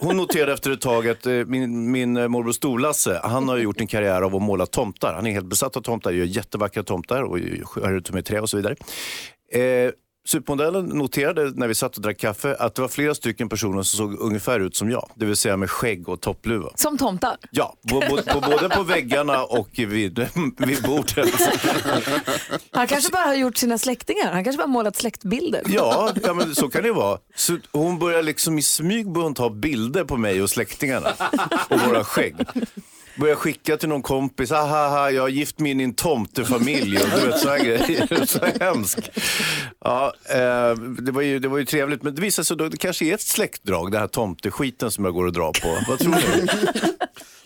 Hon 0.00 0.16
noterade 0.16 0.52
efter 0.52 0.70
ett 0.70 0.80
tag 0.80 1.08
att 1.08 1.26
eh, 1.26 1.32
min, 1.32 1.90
min 1.90 2.16
eh, 2.16 2.28
morbror 2.28 2.52
Storlasse, 2.52 3.20
han 3.22 3.48
har 3.48 3.56
ju 3.56 3.62
gjort 3.62 3.80
en 3.80 3.86
karriär 3.86 4.22
av 4.22 4.36
att 4.36 4.42
måla 4.42 4.66
tomtar. 4.66 5.14
Han 5.14 5.26
är 5.26 5.32
helt 5.32 5.46
besatt 5.46 5.76
av 5.76 5.80
tomtar, 5.80 6.10
gör 6.12 6.24
jättevackra 6.24 6.82
tomtar 6.82 7.22
och 7.22 7.38
skär 7.62 7.96
ut 7.96 8.04
dem 8.04 8.18
i 8.18 8.22
trä 8.22 8.40
och 8.40 8.50
så 8.50 8.56
vidare. 8.56 8.76
Eh, 9.52 9.90
Supermodellen 10.28 10.84
noterade 10.84 11.50
när 11.54 11.68
vi 11.68 11.74
satt 11.74 11.96
och 11.96 12.02
drack 12.02 12.18
kaffe 12.18 12.56
att 12.58 12.74
det 12.74 12.82
var 12.82 12.88
flera 12.88 13.14
stycken 13.14 13.48
personer 13.48 13.82
som 13.82 13.96
såg 13.98 14.20
ungefär 14.20 14.60
ut 14.60 14.76
som 14.76 14.90
jag. 14.90 15.10
Det 15.14 15.24
vill 15.24 15.36
säga 15.36 15.56
med 15.56 15.70
skägg 15.70 16.08
och 16.08 16.20
toppluva. 16.20 16.70
Som 16.74 16.98
tomtar. 16.98 17.36
Ja, 17.50 17.76
bo, 17.82 18.00
både 18.40 18.68
på 18.68 18.82
väggarna 18.82 19.44
och 19.44 19.68
vid, 19.76 20.28
vid 20.58 20.82
bordet. 20.82 21.28
Han 22.70 22.86
kanske 22.86 23.10
bara 23.10 23.26
har 23.26 23.34
gjort 23.34 23.56
sina 23.56 23.78
släktingar. 23.78 24.32
Han 24.32 24.44
kanske 24.44 24.58
bara 24.58 24.66
målat 24.66 24.96
släktbilder. 24.96 25.62
Ja, 25.66 26.12
ja 26.22 26.34
men 26.34 26.54
så 26.54 26.68
kan 26.68 26.82
det 26.82 26.92
vara. 26.92 27.18
Så 27.34 27.58
hon 27.72 27.98
börjar 27.98 28.22
liksom 28.22 28.58
i 28.58 28.62
smyg 28.62 29.12
börjar 29.12 29.30
ta 29.30 29.50
bilder 29.50 30.04
på 30.04 30.16
mig 30.16 30.42
och 30.42 30.50
släktingarna 30.50 31.12
och 31.68 31.80
våra 31.80 32.04
skägg. 32.04 32.36
Börjar 33.18 33.34
skicka 33.34 33.76
till 33.76 33.88
någon 33.88 34.02
kompis, 34.02 34.52
ahaha, 34.52 35.10
jag 35.10 35.22
har 35.22 35.28
gift 35.28 35.58
mig 35.58 35.70
in 35.70 35.80
i 35.80 35.84
en 35.84 35.94
tomtefamilj 35.94 36.98
och 36.98 37.08
du 37.20 37.26
vet 37.26 37.40
sådana 37.40 37.58
grejer. 37.58 38.24
Så 38.26 38.40
hemskt. 38.60 39.10
Ja, 39.84 40.12
eh, 40.30 40.74
det, 40.78 41.12
var 41.12 41.22
ju, 41.22 41.38
det 41.38 41.48
var 41.48 41.58
ju 41.58 41.64
trevligt, 41.64 42.02
men 42.02 42.14
det 42.14 42.20
visar 42.20 42.42
sig 42.42 42.56
då, 42.56 42.68
det 42.68 42.76
kanske 42.76 43.04
är 43.04 43.14
ett 43.14 43.20
släktdrag, 43.20 43.92
det 43.92 43.98
här 43.98 44.06
tomteskiten 44.06 44.90
som 44.90 45.04
jag 45.04 45.14
går 45.14 45.24
och 45.26 45.32
drar 45.32 45.52
på. 45.62 45.90
Vad 45.90 45.98
tror 45.98 46.14
du? 46.14 46.46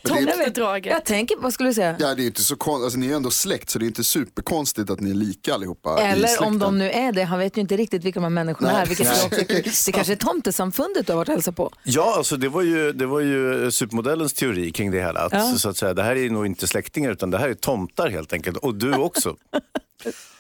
Tomtedraget. 0.05 0.93
Jag 0.93 1.05
tänker, 1.05 1.37
vad 1.39 1.53
skulle 1.55 1.69
du 1.69 1.75
säga? 1.75 1.97
Ja, 1.99 2.15
det 2.15 2.23
är 2.23 2.27
inte 2.27 2.43
så 2.45 2.57
konstigt, 2.57 2.85
alltså, 2.85 2.99
ni 2.99 3.07
är 3.07 3.11
ju 3.11 3.17
ändå 3.17 3.31
släkt 3.31 3.71
så 3.71 3.79
det 3.79 3.85
är 3.85 3.87
inte 3.87 4.05
superkonstigt 4.05 4.91
att 4.91 5.01
ni 5.01 5.11
är 5.11 5.15
lika 5.15 5.55
allihopa 5.55 6.03
Eller 6.03 6.43
om 6.43 6.59
de 6.59 6.79
nu 6.79 6.91
är 6.91 7.13
det. 7.13 7.23
Han 7.25 7.39
vet 7.39 7.57
ju 7.57 7.61
inte 7.61 7.77
riktigt 7.77 8.05
vilka 8.05 8.21
de 8.21 8.25
här 8.25 8.31
människorna 8.31 8.73
Nej. 8.73 8.83
är. 8.83 8.87
Vilket 8.87 9.07
Nej. 9.07 9.27
också. 9.27 9.45
Det 9.87 9.93
kanske 9.93 10.13
är 10.13 10.17
tomtesamfundet 10.17 11.07
du 11.07 11.13
har 11.13 11.17
varit 11.17 11.29
och 11.29 11.35
hälsat 11.35 11.57
på. 11.57 11.71
Ja, 11.83 12.15
alltså 12.17 12.37
det 12.37 12.49
var 12.49 12.63
ju, 12.63 12.93
det 12.93 13.07
var 13.07 13.21
ju 13.21 13.71
supermodellens 13.71 14.33
teori 14.33 14.73
kring 14.73 14.91
det 14.91 15.01
hela. 15.01 15.21
Att, 15.21 15.33
Ja. 15.33 15.55
så 15.59 15.69
att 15.69 15.77
säga, 15.77 15.95
det 15.95 16.03
här 16.03 16.17
är 16.17 16.31
nog 16.31 16.47
inte 16.47 16.67
släktingar 16.67 17.11
utan 17.11 17.31
det 17.31 17.39
här 17.39 17.49
är 17.49 17.55
tomtar 17.55 18.09
helt 18.11 18.33
enkelt. 18.33 18.57
Och 18.57 18.75
du 18.75 18.95
också. 18.95 19.37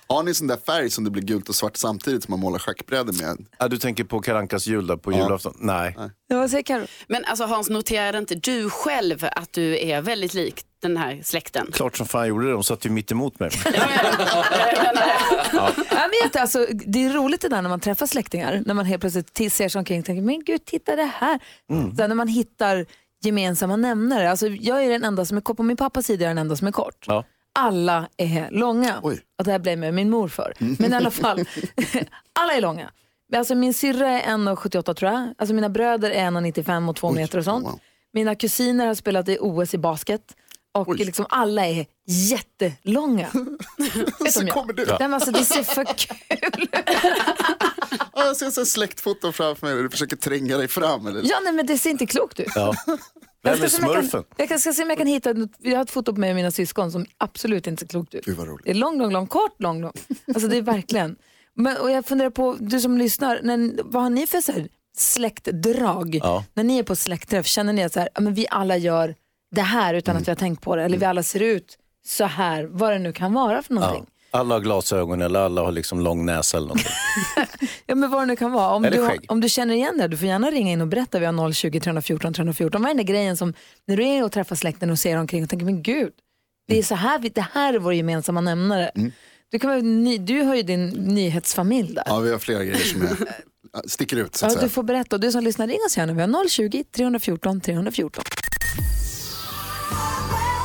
Har 0.07 0.23
ni 0.23 0.35
sån 0.35 0.47
där 0.47 0.57
färg 0.57 0.91
som 0.91 1.05
det 1.05 1.11
blir 1.11 1.23
gult 1.23 1.49
och 1.49 1.55
svart 1.55 1.77
samtidigt 1.77 2.25
som 2.25 2.33
man 2.33 2.41
målar 2.41 2.59
schackbrädor 2.59 3.13
med? 3.13 3.47
Ja, 3.59 3.69
du 3.69 3.79
tänker 3.79 4.05
på 4.05 4.21
Karankas 4.21 4.67
jul 4.67 4.87
då, 4.87 4.99
på 4.99 5.13
julafton? 5.13 5.55
Nej. 5.59 5.97
Ja, 6.29 6.39
vad 6.39 6.51
säger 6.51 6.63
Karo? 6.63 6.87
Men 7.09 7.25
alltså 7.25 7.45
Hans, 7.45 7.71
noterade 7.71 8.19
inte 8.19 8.35
du 8.35 8.71
själv 8.71 9.29
att 9.33 9.53
du 9.53 9.79
är 9.89 10.03
väldigt 10.03 10.35
lik 10.35 10.63
den 10.83 10.97
här 10.97 11.21
släkten? 11.25 11.69
Klart 11.73 11.97
som 11.97 12.07
fan 12.07 12.29
gjorde 12.29 12.47
det, 12.47 12.53
de 12.53 12.65
satt 12.65 12.87
ju 12.87 12.91
mitt 12.91 13.13
emot 13.13 13.41
mig. 13.41 13.51
Ja, 15.55 15.71
men 15.91 16.11
jätte, 16.25 16.41
alltså, 16.41 16.67
det 16.87 17.05
är 17.05 17.13
roligt 17.13 17.41
det 17.41 17.49
där 17.49 17.63
när 17.63 17.69
man 17.69 17.81
träffar 17.81 18.07
släktingar. 18.07 18.63
När 18.67 18.75
man 18.75 18.85
helt 18.85 19.01
plötsligt 19.01 19.53
ser 19.53 19.69
sig 19.69 19.79
omkring 19.79 20.01
och 20.01 20.07
tänker, 20.07 20.23
men 20.23 20.45
gud 20.45 20.65
titta 20.65 20.97
det 20.97 21.11
här. 21.15 21.41
Mm. 21.71 21.97
Sen 21.97 22.11
när 22.11 22.17
man 22.17 22.29
hittar 22.29 22.87
gemensamma 23.23 23.77
nämnare. 23.77 24.31
Alltså, 24.31 24.47
jag 24.49 24.85
är 24.85 24.91
den 24.91 25.05
enda 25.05 25.25
som 25.25 25.37
är 25.37 25.41
kort, 25.41 25.57
på 25.57 25.63
min 25.63 25.77
pappas 25.77 26.07
sida 26.07 26.25
är 26.25 26.29
jag 26.29 26.37
den 26.37 26.39
enda 26.39 26.57
som 26.57 26.67
är 26.67 26.73
kort. 26.73 27.05
Ja. 27.07 27.25
Alla 27.59 28.09
är 28.17 28.51
långa. 28.51 29.01
Oj. 29.03 29.21
Och 29.39 29.45
det 29.45 29.51
här 29.53 29.59
blev 29.59 29.79
med 29.79 29.95
min 29.95 30.11
mor 30.11 30.29
för. 30.29 30.53
Men 30.59 30.93
i 30.93 30.97
alla 30.97 31.11
fall, 31.23 31.45
alla 32.41 32.53
är 32.53 32.61
långa. 32.61 32.91
Alltså, 33.35 33.55
min 33.55 33.75
syrra 33.75 34.09
är 34.09 34.37
1,78 34.37 34.95
tror 34.95 35.11
jag. 35.13 35.35
Alltså, 35.39 35.55
mina 35.55 35.69
bröder 35.69 36.11
är 36.11 36.25
1,95 36.31 36.89
och 36.91 36.97
2 36.97 37.11
meter 37.13 37.39
och 37.39 37.45
sånt. 37.45 37.65
wow. 37.67 37.81
Mina 38.13 38.35
kusiner 38.35 38.87
har 38.87 38.95
spelat 38.95 39.29
i 39.29 39.39
OS 39.41 39.75
i 39.75 39.79
basket. 39.79 40.23
Och 40.75 40.89
Oj. 40.89 40.99
liksom 41.05 41.27
alla 41.29 41.67
är 41.67 41.87
jättelånga. 42.07 43.29
Så 44.31 44.41
om 44.41 44.47
jag. 44.47 44.55
kommer 44.57 44.73
du. 44.73 44.87
Nej, 45.01 45.15
alltså, 45.15 45.31
det 45.31 45.45
ser 45.45 45.63
för 45.63 45.85
kul 45.85 46.69
Ja, 48.15 48.25
jag 48.27 48.37
ser 48.37 48.51
så 48.51 48.65
släktfoton 48.67 49.33
framför 49.33 49.67
mig 49.67 49.77
och 49.77 49.83
du 49.83 49.91
försöker 49.91 50.17
tränga 50.17 50.57
dig 50.57 50.69
fram. 50.69 51.07
Eller? 51.07 51.21
Ja, 51.25 51.41
nej, 51.45 51.53
men 51.53 51.67
det 51.67 51.79
ser 51.79 51.91
inte 51.91 52.07
klokt 52.07 52.41
ut. 52.41 52.53
Ja. 52.55 52.75
Jag 53.45 53.53
Vem 53.57 53.65
är 53.65 53.69
smurfen? 53.69 54.11
kan, 54.11 54.25
jag 54.37 54.49
kan- 54.49 54.59
ska 54.59 54.73
se 54.73 54.83
om 54.83 54.89
jag 54.89 54.99
kan 54.99 55.07
hitta, 55.07 55.35
jag 55.59 55.77
har 55.77 55.83
ett 55.83 55.91
foto 55.91 56.13
på 56.15 56.21
mig 56.21 56.31
och 56.31 56.37
mina 56.37 56.51
syskon 56.51 56.93
som 56.93 57.07
absolut 57.19 57.67
inte 57.67 57.81
ser 57.81 57.87
klokt 57.89 58.15
ut. 58.15 58.25
Gud 58.25 58.37
vad 58.37 58.47
roligt. 58.49 58.65
Det 58.65 58.71
är 58.71 58.75
lång, 58.75 58.99
lång, 58.99 59.13
lång, 59.13 59.27
kort, 59.27 59.55
lång, 59.63 59.81
lång. 59.81 59.93
Alltså 60.29 60.49
det 60.49 60.57
är 60.57 60.63
verkligen. 60.63 61.17
Men, 61.55 61.77
och 61.77 61.91
jag 61.91 62.07
funderar 62.07 62.31
på, 62.31 62.57
du 62.61 62.81
som 62.81 62.99
lyssnar, 62.99 63.41
när, 63.43 63.83
vad 63.85 64.03
har 64.03 64.11
ni 64.11 64.27
för 64.27 64.41
så 64.41 64.53
här 64.53 64.69
släktdrag? 64.97 66.15
Ja. 66.23 66.45
När 66.55 66.65
ni 66.65 66.79
är 66.79 66.83
på 66.83 66.97
släktträff, 66.97 67.47
känner 67.47 67.73
ni 67.73 67.85
att 67.85 67.93
så 67.93 68.01
här, 68.01 68.09
men 68.21 68.35
vi 68.35 68.47
alla 68.51 68.77
gör 68.77 69.15
det 69.51 69.61
här 69.63 69.95
utan 69.95 70.17
att 70.17 70.27
vi 70.29 70.31
har 70.31 70.37
tänkt 70.37 70.63
på 70.63 70.77
det? 70.77 70.83
Eller 70.85 70.99
vi 70.99 71.05
alla 71.05 71.23
ser 71.23 71.41
ut 71.41 71.79
så 72.07 72.25
här, 72.25 72.65
vad 72.65 72.93
det 72.93 72.99
nu 72.99 73.13
kan 73.13 73.33
vara 73.33 73.63
för 73.63 73.75
någonting? 73.75 74.07
Alla 74.35 74.55
har 74.55 74.61
glasögon 74.61 75.23
eller 75.23 75.41
alla 75.41 75.61
har 75.61 75.73
liksom 75.73 76.01
lång 76.01 76.27
näsa 76.27 76.57
eller 76.57 76.67
någonting. 76.69 76.93
Ja, 77.87 77.95
men 77.95 78.11
vad 78.11 78.23
det 78.23 78.27
nu 78.27 78.37
kan 78.37 78.53
vara. 78.53 78.75
Om, 78.75 78.85
Eller 78.85 78.97
du, 78.97 79.09
skägg. 79.09 79.25
om 79.29 79.41
du 79.41 79.49
känner 79.49 79.75
igen 79.75 79.99
det, 79.99 80.09
du 80.09 80.17
får 80.17 80.29
gärna 80.29 80.51
ringa 80.51 80.73
in 80.73 80.81
och 80.81 80.87
berätta. 80.89 81.19
Vi 81.19 81.27
har 81.27 81.53
020 81.53 81.81
314 81.81 82.35
314. 82.35 82.83
Vad 82.83 82.91
är 82.91 82.95
den 82.95 83.07
där 83.07 83.13
grejen 83.13 83.37
som, 83.37 83.55
när 83.87 83.97
du 83.97 84.05
är 84.07 84.25
och 84.25 84.33
träffar 84.33 84.57
släkten 84.57 84.91
och 84.91 84.99
ser 84.99 85.17
omkring 85.17 85.43
och 85.43 85.49
tänker, 85.51 85.67
men 85.67 85.83
gud, 85.83 86.13
Det 86.69 86.79
är 86.79 86.83
så 86.83 86.95
här 86.95 87.19
vi, 87.19 87.29
det 87.29 87.47
här 87.53 87.75
är 87.75 87.79
vår 87.79 87.95
gemensamma 87.95 88.41
nämnare. 88.41 88.89
Mm. 88.89 89.13
Du, 89.51 89.59
kan, 89.59 90.05
du 90.27 90.43
har 90.43 90.55
ju 90.55 90.63
din 90.63 90.89
nyhetsfamilj 90.89 91.95
där. 91.95 92.05
Ja, 92.07 92.19
vi 92.19 92.31
har 92.33 92.39
flera 92.39 92.65
grejer 92.65 92.85
som 92.85 93.03
är, 93.03 93.17
sticker 93.89 94.17
ut 94.17 94.37
så 94.37 94.47
att 94.47 94.53
Ja, 94.53 94.57
säga. 94.59 94.67
du 94.69 94.73
får 94.73 94.83
berätta. 94.83 95.17
Och 95.17 95.21
du 95.21 95.33
som 95.33 95.45
lyssnar, 95.45 95.67
ring 95.67 95.79
oss 95.87 95.97
gärna. 95.97 96.13
Vi 96.13 96.21
har 96.21 96.29
020-314 96.29 97.61
314. 97.61 98.25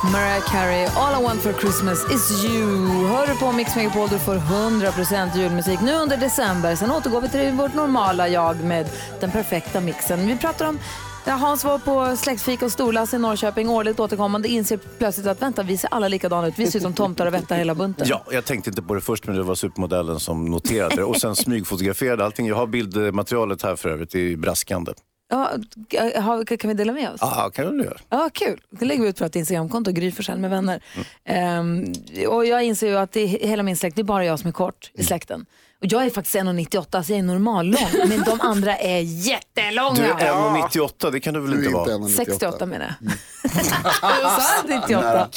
Mariah 0.04 0.40
Carey, 0.46 0.86
All 0.96 1.20
I 1.20 1.24
want 1.24 1.42
for 1.42 1.52
Christmas 1.52 2.04
is 2.10 2.44
you. 2.44 2.86
Hör 3.06 3.26
du 3.26 3.38
på 3.38 3.52
Mix 3.52 3.76
Megapol, 3.76 4.08
du 4.08 4.18
får 4.18 4.34
100% 4.34 5.36
julmusik 5.38 5.80
nu 5.80 5.94
under 5.94 6.16
december. 6.16 6.76
Sen 6.76 6.90
återgår 6.90 7.20
vi 7.20 7.28
till 7.28 7.52
vårt 7.52 7.74
normala 7.74 8.28
jag 8.28 8.64
med 8.64 8.86
den 9.20 9.30
perfekta 9.30 9.80
mixen. 9.80 10.26
Vi 10.26 10.36
pratar 10.38 10.68
om 10.68 10.78
Ja, 11.26 11.32
Hans 11.34 11.64
var 11.64 11.78
på 11.78 12.16
släktfika 12.16 12.64
och 12.64 12.72
storlass 12.72 13.14
i 13.14 13.18
Norrköping, 13.18 13.68
årligt 13.68 14.00
återkommande, 14.00 14.48
inser 14.48 14.78
plötsligt 14.98 15.26
att 15.26 15.42
vänta, 15.42 15.62
vi 15.62 15.76
ser 15.78 15.94
alla 15.94 16.08
likadana 16.08 16.46
ut. 16.48 16.54
Vi 16.56 16.70
ser 16.70 16.78
ut 16.78 16.82
som 16.82 16.92
tomtar 16.92 17.26
och 17.26 17.34
vättar 17.34 17.56
hela 17.56 17.74
bunten. 17.74 18.06
Ja, 18.10 18.24
jag 18.30 18.44
tänkte 18.44 18.70
inte 18.70 18.82
på 18.82 18.94
det 18.94 19.00
först 19.00 19.26
men 19.26 19.36
det 19.36 19.42
var 19.42 19.54
supermodellen 19.54 20.20
som 20.20 20.44
noterade 20.44 20.96
det. 20.96 21.04
Och 21.04 21.16
sen 21.16 21.36
smygfotograferade 21.36 22.24
allting. 22.24 22.46
Jag 22.46 22.56
har 22.56 22.66
bildmaterialet 22.66 23.62
här 23.62 23.76
för 23.76 23.88
övrigt 23.88 24.14
i 24.14 24.36
braskande. 24.36 24.92
Ja, 25.30 26.44
kan 26.58 26.68
vi 26.68 26.74
dela 26.74 26.92
med 26.92 27.10
oss? 27.10 27.18
Ja, 27.20 27.50
kan 27.54 27.78
du 27.78 27.84
göra. 27.84 27.98
Ja, 28.08 28.30
kul. 28.32 28.60
Det 28.70 28.84
lägger 28.84 29.02
vi 29.02 29.08
ut 29.08 29.18
på 29.18 29.24
ett 29.24 29.36
Instagramkonto, 29.36 29.92
Gry 29.92 30.12
Forssell 30.12 30.38
med 30.38 30.50
vänner. 30.50 30.82
Ehm, 31.24 31.92
och 32.28 32.46
jag 32.46 32.62
inser 32.62 32.86
ju 32.88 32.98
att 32.98 33.12
det 33.12 33.20
är 33.20 33.48
hela 33.48 33.62
min 33.62 33.76
släkt, 33.76 33.96
det 33.96 34.02
är 34.02 34.04
bara 34.04 34.24
jag 34.24 34.38
som 34.38 34.48
är 34.48 34.52
kort 34.52 34.90
i 34.94 35.04
släkten. 35.04 35.46
Och 35.80 35.86
jag 35.86 36.06
är 36.06 36.10
faktiskt 36.10 36.36
1,98 36.36 37.02
så 37.02 37.12
jag 37.12 37.18
är 37.18 37.22
normallång, 37.22 37.88
men 38.08 38.24
de 38.24 38.40
andra 38.40 38.76
är 38.76 39.00
jättelånga. 39.00 39.94
Du 39.94 40.02
är 40.02 40.32
1,98, 40.32 41.10
det 41.10 41.20
kan 41.20 41.34
du 41.34 41.40
väl 41.40 41.50
Du 41.50 41.56
är 41.56 41.66
inte 41.66 41.78
inte 41.78 41.90
vara? 41.90 41.98
1,98. 41.98 42.16
68 42.16 42.66
menar 42.66 42.94
jag. 43.00 43.12
Jag 44.22 44.42
sa 44.42 44.62
98. 44.68 45.28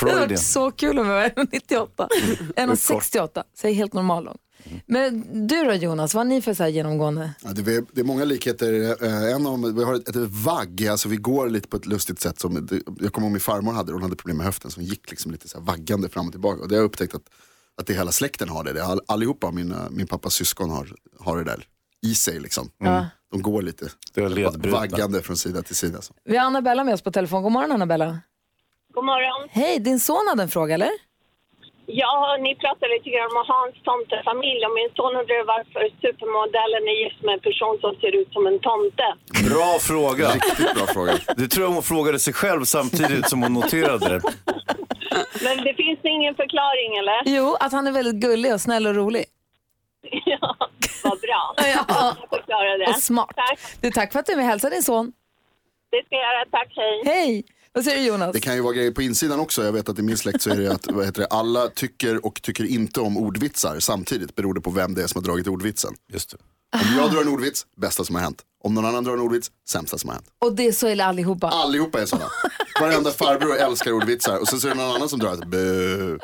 Det 0.00 0.10
hade 0.10 0.26
varit 0.26 0.40
så 0.40 0.70
kul 0.70 0.98
om 0.98 1.08
jag 1.08 1.14
var 1.14 1.28
1,98. 1.28 2.08
1,68, 2.56 3.28
så 3.54 3.66
jag 3.66 3.70
är 3.70 3.74
helt 3.74 3.92
normallång. 3.92 4.36
Men 4.86 5.46
du 5.48 5.64
då 5.64 5.72
Jonas, 5.74 6.14
vad 6.14 6.20
har 6.26 6.28
ni 6.28 6.42
för 6.42 6.54
så 6.54 6.62
här 6.62 6.70
genomgående? 6.70 7.30
Ja, 7.44 7.50
det, 7.52 7.74
är, 7.74 7.84
det 7.92 8.00
är 8.00 8.04
många 8.04 8.24
likheter. 8.24 8.96
Eh, 9.04 9.24
En 9.34 9.46
av 9.46 9.52
dem, 9.52 9.76
vi 9.76 9.84
har 9.84 9.94
ett, 9.94 10.08
ett 10.08 10.16
vagg, 10.44 10.86
alltså 10.86 11.08
vi 11.08 11.16
går 11.16 11.48
lite 11.48 11.68
på 11.68 11.76
ett 11.76 11.86
lustigt 11.86 12.20
sätt. 12.20 12.40
Som, 12.40 12.68
jag 13.00 13.12
kommer 13.12 13.26
ihåg 13.26 13.32
min 13.32 13.40
farmor 13.40 13.72
hade, 13.72 13.92
hon 13.92 14.02
hade 14.02 14.16
problem 14.16 14.36
med 14.36 14.46
höften 14.46 14.70
så 14.70 14.80
hon 14.80 14.84
gick 14.84 15.10
liksom 15.10 15.32
lite 15.32 15.48
så 15.48 15.58
här 15.58 15.64
vaggande 15.64 16.08
fram 16.08 16.26
och 16.26 16.32
tillbaka. 16.32 16.62
Och 16.62 16.68
det 16.68 16.74
har 16.74 16.80
jag 16.82 16.86
upptäckt 16.88 17.14
att, 17.14 17.22
att 17.80 17.86
det 17.86 17.94
hela 17.94 18.12
släkten 18.12 18.48
har 18.48 18.64
det. 18.64 18.72
det 18.72 18.84
all, 18.84 19.00
allihopa 19.08 19.50
mina, 19.50 19.88
min 19.90 20.06
pappas 20.06 20.34
syskon 20.34 20.70
har, 20.70 20.88
har 21.20 21.36
det 21.38 21.44
där 21.44 21.64
i 22.06 22.14
sig 22.14 22.40
liksom. 22.40 22.70
De 23.30 23.42
går 23.42 23.62
lite 23.62 23.88
Det 24.14 24.20
är 24.20 24.28
ledbrutna. 24.28 24.70
vaggande 24.78 25.22
från 25.22 25.36
sida 25.36 25.62
till 25.62 25.76
sida. 25.76 26.02
Så. 26.02 26.14
Vi 26.24 26.36
har 26.36 26.46
Annabella 26.46 26.84
med 26.84 26.94
oss 26.94 27.02
på 27.02 27.10
telefon. 27.12 27.42
God 27.42 27.52
morgon 27.52 27.72
Annabella. 27.72 28.18
God 28.94 29.04
morgon. 29.04 29.48
Hej, 29.50 29.78
din 29.78 30.00
son 30.00 30.26
hade 30.28 30.42
en 30.42 30.48
fråga 30.48 30.74
eller? 30.74 30.90
Ja, 31.90 32.36
ni 32.40 32.54
pratade 32.54 32.92
lite 32.96 33.10
grann 33.14 33.30
om 33.40 33.44
Hans 33.54 33.74
tomtefamilj 33.88 34.60
och 34.66 34.74
min 34.80 34.90
son 34.96 35.12
undrar 35.20 35.44
varför 35.54 35.82
supermodellen 36.04 36.82
är 36.92 36.96
gift 37.04 37.20
med 37.26 37.32
en 37.34 37.40
person 37.48 37.74
som 37.80 37.92
ser 38.02 38.12
ut 38.20 38.30
som 38.32 38.46
en 38.46 38.58
tomte. 38.68 39.06
Bra 39.50 39.70
fråga. 39.90 40.26
Riktigt 40.34 40.74
bra 40.76 40.86
fråga. 40.96 41.12
Det 41.36 41.48
tror 41.48 41.66
jag 41.66 41.72
hon 41.72 41.82
frågade 41.82 42.18
sig 42.18 42.32
själv 42.34 42.64
samtidigt 42.64 43.28
som 43.30 43.42
hon 43.42 43.52
noterade 43.54 44.08
det. 44.08 44.20
Men 45.44 45.56
det 45.66 45.74
finns 45.82 46.00
ingen 46.14 46.34
förklaring 46.34 46.90
eller? 47.00 47.18
Jo, 47.36 47.56
att 47.60 47.72
han 47.72 47.86
är 47.86 47.92
väldigt 47.92 48.14
gullig 48.26 48.54
och 48.54 48.60
snäll 48.60 48.86
och 48.86 48.94
rolig. 48.94 49.24
Ja, 50.24 50.56
vad 51.04 51.20
bra. 51.20 51.54
Ja. 51.88 52.14
Jag 52.46 52.80
det. 52.80 52.86
Och 52.88 52.94
smart. 53.02 53.30
Tack, 53.36 53.58
Du, 53.80 53.90
tack 53.90 54.12
för 54.12 54.18
att 54.20 54.26
du 54.26 54.32
är 54.32 54.36
med. 54.36 54.46
Hälsa 54.46 54.70
din 54.70 54.82
son. 54.82 55.12
det 55.90 56.06
ska 56.06 56.14
jag 56.16 56.22
göra. 56.34 56.44
Tack, 56.50 56.72
hej. 56.76 57.02
Hej! 57.04 57.44
Vad 57.78 57.84
säger 57.84 57.98
du 57.98 58.04
Jonas? 58.06 58.32
Det 58.32 58.40
kan 58.40 58.54
ju 58.54 58.60
vara 58.60 58.72
grejer 58.72 58.90
på 58.90 59.02
insidan 59.02 59.40
också. 59.40 59.64
Jag 59.64 59.72
vet 59.72 59.88
att 59.88 59.98
i 59.98 60.02
min 60.02 60.16
släkt 60.16 60.42
så 60.42 60.50
är 60.50 60.56
det 60.56 60.72
att 60.72 60.86
vad 60.92 61.06
heter 61.06 61.20
det, 61.20 61.26
alla 61.26 61.68
tycker 61.68 62.26
och 62.26 62.42
tycker 62.42 62.64
inte 62.64 63.00
om 63.00 63.16
ordvitsar 63.16 63.80
samtidigt. 63.80 64.34
Beror 64.34 64.54
det 64.54 64.60
på 64.60 64.70
vem 64.70 64.94
det 64.94 65.02
är 65.02 65.06
som 65.06 65.22
har 65.22 65.26
dragit 65.32 65.46
ordvitsen. 65.46 65.94
Just 66.12 66.30
det. 66.30 66.36
Om 66.74 66.96
jag 66.96 67.12
drar 67.12 67.20
en 67.20 67.28
ordvits, 67.28 67.66
bästa 67.76 68.04
som 68.04 68.14
har 68.14 68.22
hänt. 68.22 68.42
Om 68.64 68.74
någon 68.74 68.86
annan 68.86 69.04
drar 69.04 69.12
en 69.12 69.20
ordvits, 69.20 69.50
sämsta 69.68 69.98
som 69.98 70.08
har 70.08 70.14
hänt. 70.14 70.26
Och 70.38 70.56
det 70.56 70.66
är 70.66 70.72
så 70.72 70.86
är 70.86 71.00
allihopa. 71.00 71.48
Allihopa 71.48 72.02
är 72.02 72.06
sådana. 72.06 72.30
Varenda 72.80 73.10
farbror 73.10 73.56
älskar 73.56 73.92
ordvitsar 73.92 74.38
och 74.38 74.48
sen 74.48 74.60
så 74.60 74.68
är 74.68 74.74
det 74.74 74.80
någon 74.82 74.96
annan 74.96 75.08
som 75.08 75.18
drar 75.18 75.34
ett 75.34 75.44
bö. 75.44 76.18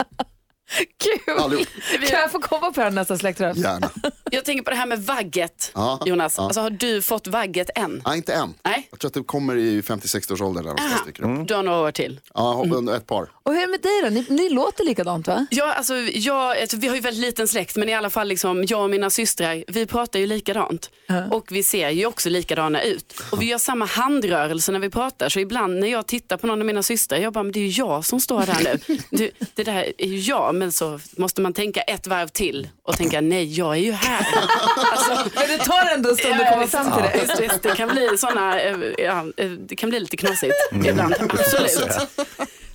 Kul! 0.98 1.38
Allihop. 1.38 1.66
Kan 2.08 2.20
jag 2.20 2.32
få 2.32 2.38
komma 2.40 2.72
på 2.72 2.80
här 2.80 2.90
nästa 2.90 3.18
släktträff? 3.18 3.56
Gärna. 3.56 3.90
Jag 4.30 4.44
tänker 4.44 4.62
på 4.64 4.70
det 4.70 4.76
här 4.76 4.86
med 4.86 5.02
vagget, 5.02 5.70
Ja, 5.74 6.00
Jonas. 6.06 6.34
ja. 6.38 6.44
Alltså, 6.44 6.60
har 6.60 6.70
du 6.70 7.02
fått 7.02 7.26
vagget 7.26 7.70
än? 7.74 8.02
Nej, 8.06 8.16
inte 8.16 8.34
än. 8.34 8.54
Nej. 8.64 8.88
Jag 8.90 9.00
tror 9.00 9.08
att 9.08 9.14
det 9.14 9.22
kommer 9.22 9.56
i 9.56 9.80
50-60 9.80 10.32
års 10.32 10.40
ålder. 10.40 10.62
Där 10.62 10.68
någonstans 10.68 11.02
dyker 11.06 11.40
upp. 11.40 11.48
Du 11.48 11.54
har 11.54 11.62
några 11.62 11.78
år 11.78 11.90
till. 11.90 12.20
Ja, 12.34 12.64
ett 12.96 13.06
par. 13.06 13.28
Och 13.42 13.52
hur 13.52 13.58
är 13.62 13.66
det 13.66 13.70
med 13.70 13.80
dig 13.82 14.02
då? 14.02 14.08
Ni, 14.34 14.42
ni 14.42 14.50
låter 14.50 14.84
likadant 14.84 15.26
va? 15.26 15.46
Ja, 15.50 15.72
alltså, 15.74 15.94
jag, 15.96 16.60
alltså, 16.60 16.76
vi 16.76 16.88
har 16.88 16.94
ju 16.94 17.00
väldigt 17.00 17.22
liten 17.22 17.48
släkt 17.48 17.76
men 17.76 17.88
i 17.88 17.94
alla 17.94 18.10
fall 18.10 18.28
liksom, 18.28 18.64
jag 18.68 18.82
och 18.82 18.90
mina 18.90 19.10
systrar, 19.10 19.64
vi 19.68 19.86
pratar 19.86 20.18
ju 20.18 20.26
likadant. 20.26 20.90
Och 21.30 21.46
vi 21.50 21.62
ser 21.62 21.90
ju 21.90 22.06
också 22.06 22.28
likadana 22.30 22.82
ut. 22.82 23.14
Och 23.30 23.42
vi 23.42 23.46
gör 23.46 23.58
samma 23.58 23.84
handrörelse 23.84 24.72
när 24.72 24.78
vi 24.78 24.90
pratar. 24.90 25.28
Så 25.28 25.40
ibland 25.40 25.78
när 25.80 25.88
jag 25.88 26.06
tittar 26.06 26.36
på 26.36 26.46
någon 26.46 26.60
av 26.60 26.66
mina 26.66 26.82
systrar, 26.82 27.18
jag 27.18 27.32
bara, 27.32 27.42
men 27.44 27.52
det 27.52 27.58
är 27.60 27.64
ju 27.64 27.68
jag 27.82 28.04
som 28.04 28.20
står 28.20 28.40
där 28.46 28.78
nu. 28.88 28.98
Du, 29.10 29.30
det 29.54 29.64
där 29.64 29.92
är 29.98 30.06
ju 30.06 30.18
jag. 30.18 30.54
Men 30.64 30.72
så 30.72 31.00
måste 31.16 31.40
man 31.40 31.52
tänka 31.52 31.80
ett 31.80 32.06
varv 32.06 32.28
till 32.28 32.68
och 32.82 32.96
tänka, 32.96 33.20
nej 33.20 33.58
jag 33.58 33.72
är 33.76 33.80
ju 33.80 33.92
här. 33.92 34.26
Alltså, 34.92 35.30
Men 35.34 35.48
det 35.48 35.58
tar 35.64 35.94
ändå 35.94 36.10
en 36.10 36.16
stund 36.16 36.40
att 36.40 36.52
komma 36.52 36.66
fram 36.66 36.92
till 36.92 37.02
det. 37.02 37.20
Visst, 37.26 37.40
visst, 37.40 37.62
det 37.62 37.76
kan 37.76 37.88
bli 37.88 38.18
såna, 38.18 38.60
eh, 38.60 38.76
ja, 38.98 39.24
eh, 39.36 39.50
det 39.50 39.76
kan 39.76 39.90
bli 39.90 40.00
lite 40.00 40.16
knasigt 40.16 40.54
Mm. 40.72 40.86
ibland, 40.86 41.14
absolut. 41.20 41.88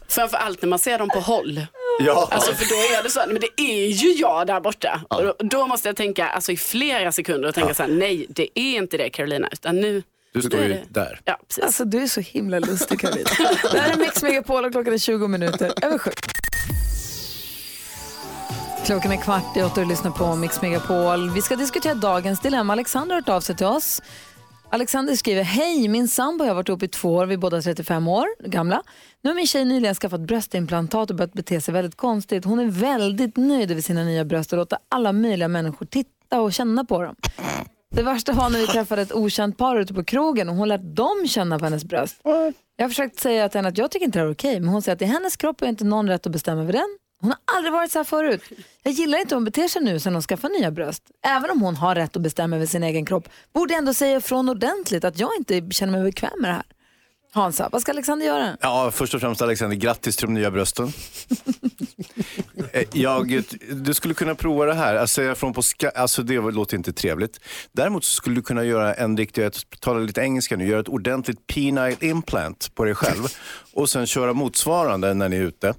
Framför 0.07 0.37
allt 0.37 0.61
när 0.61 0.69
man 0.69 0.79
ser 0.79 0.97
dem 0.99 1.09
på 1.09 1.19
håll. 1.19 1.65
Ja. 1.99 2.27
Alltså 2.31 2.53
för 2.53 2.65
då 2.65 2.75
är 2.99 3.03
det 3.03 3.09
så, 3.09 3.19
men 3.27 3.39
det 3.41 3.61
är 3.61 3.87
ju 3.87 4.11
jag 4.13 4.47
där 4.47 4.59
borta. 4.59 5.01
Och 5.09 5.23
då, 5.23 5.35
då 5.39 5.67
måste 5.67 5.89
jag 5.89 5.95
tänka 5.95 6.27
alltså, 6.29 6.51
i 6.51 6.57
flera 6.57 7.11
sekunder 7.11 7.49
och 7.49 7.55
tänka 7.55 7.73
så 7.73 7.83
här, 7.83 7.89
nej 7.89 8.25
det 8.29 8.59
är 8.59 8.77
inte 8.77 8.97
det 8.97 9.09
Carolina, 9.09 9.49
utan 9.51 9.75
nu 9.81 10.03
Du 10.33 10.41
står 10.41 10.59
ju 10.63 10.77
där. 10.89 11.21
Ja, 11.25 11.39
precis. 11.47 11.63
Alltså 11.63 11.85
du 11.85 12.03
är 12.03 12.07
så 12.07 12.21
himla 12.21 12.59
lustig 12.59 12.99
Carolina. 12.99 13.29
det 13.71 13.79
här 13.79 13.93
är 13.93 13.97
Mix 13.97 14.23
Megapol 14.23 14.65
och 14.65 14.71
klockan 14.71 14.93
är 14.93 14.97
20 14.97 15.27
minuter 15.27 15.73
över 15.81 15.97
sju. 15.97 16.11
Klockan 18.85 19.11
är 19.11 19.17
kvart 19.17 19.57
i 19.57 19.61
åtta 19.61 19.81
och 19.81 19.85
du 19.85 19.91
lyssnar 19.91 20.11
på 20.11 20.35
Mix 20.35 20.61
Megapol. 20.61 21.29
Vi 21.29 21.41
ska 21.41 21.55
diskutera 21.55 21.93
dagens 21.93 22.39
dilemma. 22.39 22.73
Alexander 22.73 23.15
har 23.15 23.21
hört 23.21 23.29
av 23.29 23.41
sig 23.41 23.55
till 23.55 23.65
oss. 23.65 24.01
Alexander 24.71 25.15
skriver, 25.15 25.43
hej 25.43 25.87
min 25.87 26.07
sambo 26.07 26.45
har 26.45 26.53
varit 26.55 26.69
ihop 26.69 26.83
i 26.83 26.87
två 26.87 27.15
år, 27.15 27.25
vi 27.25 27.33
är 27.33 27.37
båda 27.37 27.61
35 27.61 28.07
år 28.07 28.27
gamla. 28.49 28.83
Nu 29.21 29.29
har 29.29 29.35
min 29.35 29.47
tjej 29.47 29.65
nyligen 29.65 29.95
skaffat 29.95 30.19
bröstimplantat 30.21 31.09
och 31.09 31.15
börjat 31.15 31.33
bete 31.33 31.61
sig 31.61 31.73
väldigt 31.73 31.95
konstigt. 31.97 32.45
Hon 32.45 32.59
är 32.59 32.65
väldigt 32.65 33.37
nöjd 33.37 33.71
över 33.71 33.81
sina 33.81 34.03
nya 34.03 34.25
bröst 34.25 34.53
och 34.53 34.57
låter 34.57 34.77
alla 34.89 35.11
möjliga 35.13 35.47
människor 35.47 35.85
titta 35.85 36.41
och 36.41 36.53
känna 36.53 36.85
på 36.85 37.01
dem. 37.01 37.15
Det 37.95 38.03
värsta 38.03 38.33
var 38.33 38.49
när 38.49 38.59
vi 38.59 38.67
träffade 38.67 39.01
ett 39.01 39.13
okänt 39.13 39.57
par 39.57 39.75
ute 39.79 39.93
på 39.93 40.03
krogen 40.03 40.49
och 40.49 40.55
hon 40.55 40.67
lät 40.67 40.95
dem 40.95 41.27
känna 41.27 41.59
på 41.59 41.65
hennes 41.65 41.85
bröst. 41.85 42.15
Jag 42.75 42.83
har 42.85 42.89
försökt 42.89 43.19
säga 43.19 43.49
till 43.49 43.57
henne 43.57 43.69
att 43.69 43.77
jag 43.77 43.91
tycker 43.91 44.05
inte 44.05 44.19
det 44.19 44.25
är 44.25 44.31
okej, 44.31 44.59
men 44.59 44.69
hon 44.69 44.81
säger 44.81 44.93
att 44.93 44.99
det 44.99 45.05
är 45.05 45.09
hennes 45.09 45.35
kropp 45.37 45.55
och 45.55 45.61
jag 45.61 45.67
har 45.67 45.69
inte 45.71 45.85
någon 45.85 46.07
rätt 46.07 46.25
att 46.25 46.31
bestämma 46.31 46.61
över 46.61 46.73
den. 46.73 46.97
Hon 47.21 47.29
har 47.31 47.55
aldrig 47.57 47.73
varit 47.73 47.91
så 47.91 47.99
här 47.99 48.03
förut. 48.03 48.41
Jag 48.83 48.93
gillar 48.93 49.19
inte 49.19 49.35
hur 49.35 49.37
hon 49.37 49.45
beter 49.45 49.67
sig 49.67 49.81
nu 49.81 49.99
sen 49.99 50.13
hon 50.13 50.21
skaffade 50.21 50.53
nya 50.53 50.71
bröst. 50.71 51.03
Även 51.25 51.49
om 51.49 51.61
hon 51.61 51.75
har 51.75 51.95
rätt 51.95 52.15
att 52.15 52.21
bestämma 52.21 52.55
över 52.55 52.65
sin 52.65 52.83
egen 52.83 53.05
kropp 53.05 53.29
borde 53.53 53.73
jag 53.73 53.77
ändå 53.79 53.93
säga 53.93 54.17
ifrån 54.17 54.49
ordentligt 54.49 55.03
att 55.03 55.19
jag 55.19 55.29
inte 55.37 55.71
känner 55.71 55.91
mig 55.93 56.03
bekväm 56.03 56.31
med 56.41 56.49
det 56.49 56.53
här. 56.53 56.63
Hansa, 57.31 57.69
vad 57.71 57.81
ska 57.81 57.91
Alexander 57.91 58.25
göra? 58.25 58.57
Ja, 58.61 58.91
först 58.91 59.13
och 59.13 59.21
främst 59.21 59.41
Alexander, 59.41 59.77
grattis 59.77 60.15
till 60.17 60.25
de 60.27 60.33
nya 60.33 60.51
brösten. 60.51 60.87
Eh, 62.73 62.83
jag, 62.93 63.43
du 63.71 63.93
skulle 63.93 64.13
kunna 64.13 64.35
prova 64.35 64.65
det 64.65 64.73
här, 64.73 64.95
alltså, 64.95 65.13
säga 65.13 65.35
från 65.35 65.53
på 65.53 65.61
ska, 65.61 65.89
alltså 65.89 66.23
det 66.23 66.35
låter 66.35 66.77
inte 66.77 66.93
trevligt. 66.93 67.39
Däremot 67.71 68.03
så 68.03 68.11
skulle 68.11 68.35
du 68.35 68.41
kunna 68.41 68.63
göra 68.63 68.93
en 68.93 69.17
riktig, 69.17 69.43
jag 69.43 69.53
talar 69.79 70.01
lite 70.01 70.21
engelska 70.21 70.57
nu, 70.57 70.67
göra 70.67 70.79
ett 70.79 70.87
ordentligt 70.87 71.47
penile 71.47 71.95
implant 71.99 72.71
på 72.75 72.83
dig 72.83 72.95
själv 72.95 73.27
och 73.73 73.89
sen 73.89 74.07
köra 74.07 74.33
motsvarande 74.33 75.13
när 75.13 75.29
ni 75.29 75.35
är 75.35 75.41
ute 75.41 75.73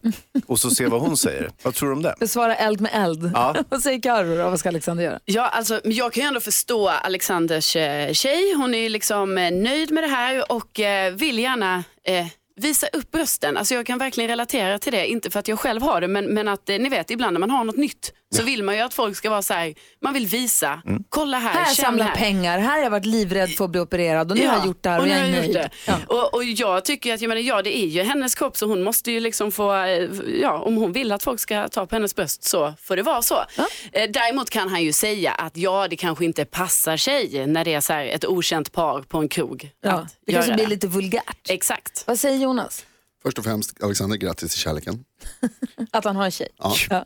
och 0.47 0.59
så 0.59 0.71
se 0.71 0.87
vad 0.87 1.01
hon 1.01 1.17
säger. 1.17 1.51
Vad 1.63 1.75
tror 1.75 1.89
du 1.89 1.95
om 1.95 2.03
det? 2.03 2.15
Besvara 2.21 2.57
eld 2.57 2.81
med 2.81 2.91
eld. 2.95 3.31
Ja. 3.35 3.57
vad 3.69 3.83
säger 3.83 4.01
Carro 4.01 4.37
då? 4.37 4.51
Vad 4.51 4.59
ska 4.59 4.69
Alexander 4.69 5.05
göra? 5.05 5.21
Ja, 5.25 5.47
alltså, 5.47 5.81
men 5.85 5.93
jag 5.93 6.13
kan 6.13 6.23
ju 6.23 6.27
ändå 6.27 6.41
förstå 6.41 6.89
Alexanders 6.89 7.77
eh, 7.77 8.13
tjej. 8.13 8.55
Hon 8.57 8.75
är 8.75 8.89
liksom 8.89 9.39
eh, 9.39 9.53
nöjd 9.53 9.91
med 9.91 10.03
det 10.03 10.09
här 10.09 10.53
och 10.53 10.81
vill 11.13 11.39
gärna 11.39 11.85
eh, 12.05 12.27
visa 12.61 12.87
upp 12.87 13.11
brösten. 13.11 13.57
Alltså, 13.57 13.75
jag 13.75 13.87
kan 13.87 13.99
verkligen 13.99 14.29
relatera 14.29 14.79
till 14.79 14.93
det, 14.93 15.07
inte 15.07 15.31
för 15.31 15.39
att 15.41 15.49
jag 15.49 15.59
själv 15.59 15.83
har 15.83 16.01
det, 16.01 16.09
men, 16.09 16.25
men 16.25 16.49
att 16.49 16.71
eh, 16.71 16.79
ni 16.79 16.89
vet 16.89 17.11
ibland 17.11 17.33
när 17.33 17.41
man 17.41 17.51
har 17.51 17.65
något 17.65 17.77
nytt 17.77 18.13
så 18.37 18.43
vill 18.43 18.63
man 18.63 18.75
ju 18.77 18.81
att 18.81 18.95
folk 18.95 19.17
ska 19.17 19.31
vara 19.31 19.43
så 19.43 19.55
här, 19.55 19.75
man 20.03 20.15
vill 20.15 20.27
visa, 20.27 20.83
kolla 21.09 21.39
här, 21.39 21.53
Här 21.65 21.75
samlar 21.75 22.05
här. 22.07 22.15
pengar, 22.15 22.59
här 22.59 22.71
har 22.77 22.83
jag 22.83 22.91
varit 22.91 23.07
livrädd 23.07 23.51
för 23.51 23.65
att 23.65 23.71
bli 23.71 23.81
opererad 23.81 24.31
och 24.31 24.37
nu 24.37 24.47
har 24.47 24.57
jag 24.57 24.67
gjort 24.67 24.83
det 24.83 24.89
här 24.91 25.01
och, 25.01 25.07
nu 25.07 25.11
jag 25.13 25.21
är 25.21 25.31
nöjd. 25.31 25.53
det. 25.55 25.71
Ja. 25.87 25.97
Och, 26.07 26.35
och 26.35 26.45
jag 26.45 26.85
tycker 26.85 27.15
att, 27.15 27.21
jag 27.21 27.29
menar, 27.29 27.41
ja 27.43 27.63
det 27.63 27.77
är 27.79 27.87
ju 27.87 28.03
hennes 28.03 28.35
kropp 28.35 28.57
så 28.57 28.67
hon 28.67 28.83
måste 28.83 29.13
ju 29.13 29.21
liksom 29.21 29.53
få, 29.53 29.75
eh, 29.75 30.09
ja 30.41 30.59
om 30.59 30.77
hon 30.77 30.93
vill 30.93 31.13
att 31.13 31.23
folk 31.23 31.41
ska 31.41 31.69
ta 31.69 31.87
på 31.87 31.95
hennes 31.97 32.15
bröst 32.15 32.45
så 32.45 32.75
får 32.83 32.97
det 32.97 33.03
vara 33.03 33.23
så. 33.23 33.45
Eh, 33.93 34.11
Däremot 34.11 34.51
kan 34.51 34.69
han 34.69 34.83
ju 34.83 34.93
säga 34.93 35.33
att 35.33 35.57
ja 35.57 35.89
det 35.89 35.97
kanske 35.97 36.25
inte 36.25 36.45
passar 36.45 36.97
sig 36.97 37.47
när 37.47 37.65
det 37.65 37.75
är 37.75 37.81
så 37.81 37.93
här 37.93 38.05
ett 38.07 38.25
okänt 38.25 38.73
par 38.73 39.03
på 39.03 39.19
en 39.19 39.29
krog. 39.29 39.71
Ja. 39.83 39.91
att 39.91 40.17
Det 40.27 40.33
kanske 40.33 40.55
blir 40.55 40.67
lite 40.67 40.87
vulgärt. 40.87 41.37
Exakt. 41.49 42.05
Vad 42.07 42.19
säger 42.19 42.39
Jonas? 42.39 42.85
Först 43.23 43.39
och 43.39 43.45
främst, 43.45 43.83
Alexander, 43.83 44.17
grattis 44.17 44.53
till 44.53 44.61
kärleken. 44.61 45.05
Att 45.91 46.05
han 46.05 46.17
har 46.17 46.25
en 46.25 46.31
tjej. 46.31 46.49
Ja. 46.59 47.05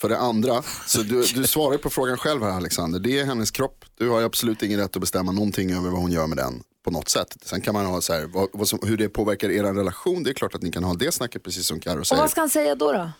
För 0.00 0.08
det 0.08 0.18
andra, 0.18 0.62
så 0.86 1.02
du, 1.02 1.22
du 1.22 1.46
svarar 1.46 1.78
på 1.78 1.90
frågan 1.90 2.16
själv 2.18 2.42
här 2.42 2.50
Alexander. 2.50 2.98
Det 3.00 3.18
är 3.18 3.24
hennes 3.24 3.50
kropp. 3.50 3.84
Du 3.98 4.08
har 4.08 4.22
absolut 4.22 4.62
ingen 4.62 4.80
rätt 4.80 4.96
att 4.96 5.00
bestämma 5.00 5.32
någonting 5.32 5.72
över 5.72 5.90
vad 5.90 6.00
hon 6.00 6.12
gör 6.12 6.26
med 6.26 6.38
den 6.38 6.62
på 6.84 6.90
något 6.90 7.08
sätt. 7.08 7.36
Sen 7.42 7.60
kan 7.60 7.74
man 7.74 7.86
ha 7.86 8.00
så 8.00 8.12
här, 8.12 8.26
vad, 8.26 8.48
vad 8.52 8.68
som, 8.68 8.78
hur 8.82 8.96
det 8.96 9.08
påverkar 9.08 9.50
er 9.50 9.62
relation. 9.62 10.22
Det 10.22 10.30
är 10.30 10.34
klart 10.34 10.54
att 10.54 10.62
ni 10.62 10.72
kan 10.72 10.84
ha 10.84 10.94
det 10.94 11.12
snacket 11.12 11.42
precis 11.42 11.66
som 11.66 11.76
Och 11.76 11.82
säger. 12.06 12.22
vad 12.22 12.30
ska 12.30 12.40
han 12.40 12.50
säga 12.50 12.74
då? 12.74 12.92
då? 12.92 13.10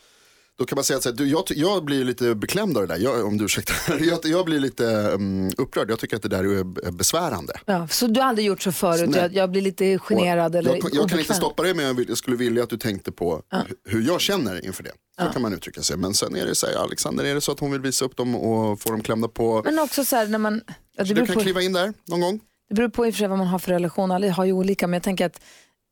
Då 0.58 0.64
kan 0.64 0.76
man 0.76 0.84
säga 0.84 0.96
att 0.96 1.02
så 1.02 1.08
här, 1.08 1.16
du, 1.16 1.28
jag, 1.28 1.42
jag 1.48 1.84
blir 1.84 2.04
lite 2.04 2.34
beklämd 2.34 2.76
av 2.76 2.86
det 2.88 2.94
där, 2.94 3.00
jag, 3.02 3.26
om 3.26 3.38
du 3.38 3.44
ursäktar. 3.44 3.98
Jag, 4.08 4.18
jag 4.24 4.44
blir 4.44 4.60
lite 4.60 4.84
um, 4.84 5.50
upprörd, 5.56 5.90
jag 5.90 5.98
tycker 5.98 6.16
att 6.16 6.22
det 6.22 6.28
där 6.28 6.44
är 6.44 6.90
besvärande. 6.92 7.52
Ja, 7.66 7.88
så 7.88 8.06
du 8.06 8.20
har 8.20 8.28
aldrig 8.28 8.46
gjort 8.46 8.62
så 8.62 8.72
förut? 8.72 9.16
Jag, 9.16 9.34
jag 9.34 9.50
blir 9.50 9.62
lite 9.62 9.98
generad 9.98 10.56
eller 10.56 10.70
jag, 10.76 10.88
jag 10.94 11.08
kan 11.10 11.18
inte 11.20 11.34
stoppa 11.34 11.62
det 11.62 11.74
men 11.74 11.84
jag, 11.84 11.94
vill, 11.94 12.16
skulle 12.16 12.36
vilja 12.36 12.62
att 12.62 12.70
du 12.70 12.76
tänkte 12.76 13.12
på 13.12 13.42
hu- 13.52 13.74
hur 13.84 14.02
jag 14.02 14.20
känner 14.20 14.64
inför 14.64 14.82
det. 14.82 14.92
Så 15.24 15.32
kan 15.32 15.42
man 15.42 15.52
uttrycka 15.54 15.82
sig. 15.82 15.96
Men 15.96 16.14
sen 16.14 16.36
är 16.36 16.46
det 16.46 16.54
så 16.54 16.66
här, 16.66 16.74
Alexander, 16.74 17.24
är 17.24 17.34
det 17.34 17.40
så 17.40 17.52
att 17.52 17.60
hon 17.60 17.72
vill 17.72 17.80
visa 17.80 18.04
upp 18.04 18.16
dem 18.16 18.34
och 18.36 18.80
få 18.80 18.90
dem 18.90 19.02
klämda 19.02 19.28
på. 19.28 19.62
Men 19.64 19.78
också 19.78 20.04
så 20.04 20.16
här 20.16 20.26
när 20.26 20.38
man... 20.38 20.60
Ja, 20.96 21.04
du 21.04 21.14
kan 21.26 21.34
på, 21.34 21.40
kliva 21.40 21.62
in 21.62 21.72
där 21.72 21.92
någon 22.04 22.20
gång. 22.20 22.40
det 22.68 22.74
beror 22.74 22.88
på 22.88 23.06
i 23.06 23.10
och 23.10 23.14
för 23.14 23.18
sig 23.18 23.28
vad 23.28 23.38
man 23.38 23.46
har 23.46 23.58
för 23.58 23.72
relation. 23.72 24.10
Alla 24.10 24.30
har 24.32 24.44
ju 24.44 24.52
olika 24.52 24.86
men 24.86 24.94
jag 24.94 25.02
tänker 25.02 25.26
att 25.26 25.40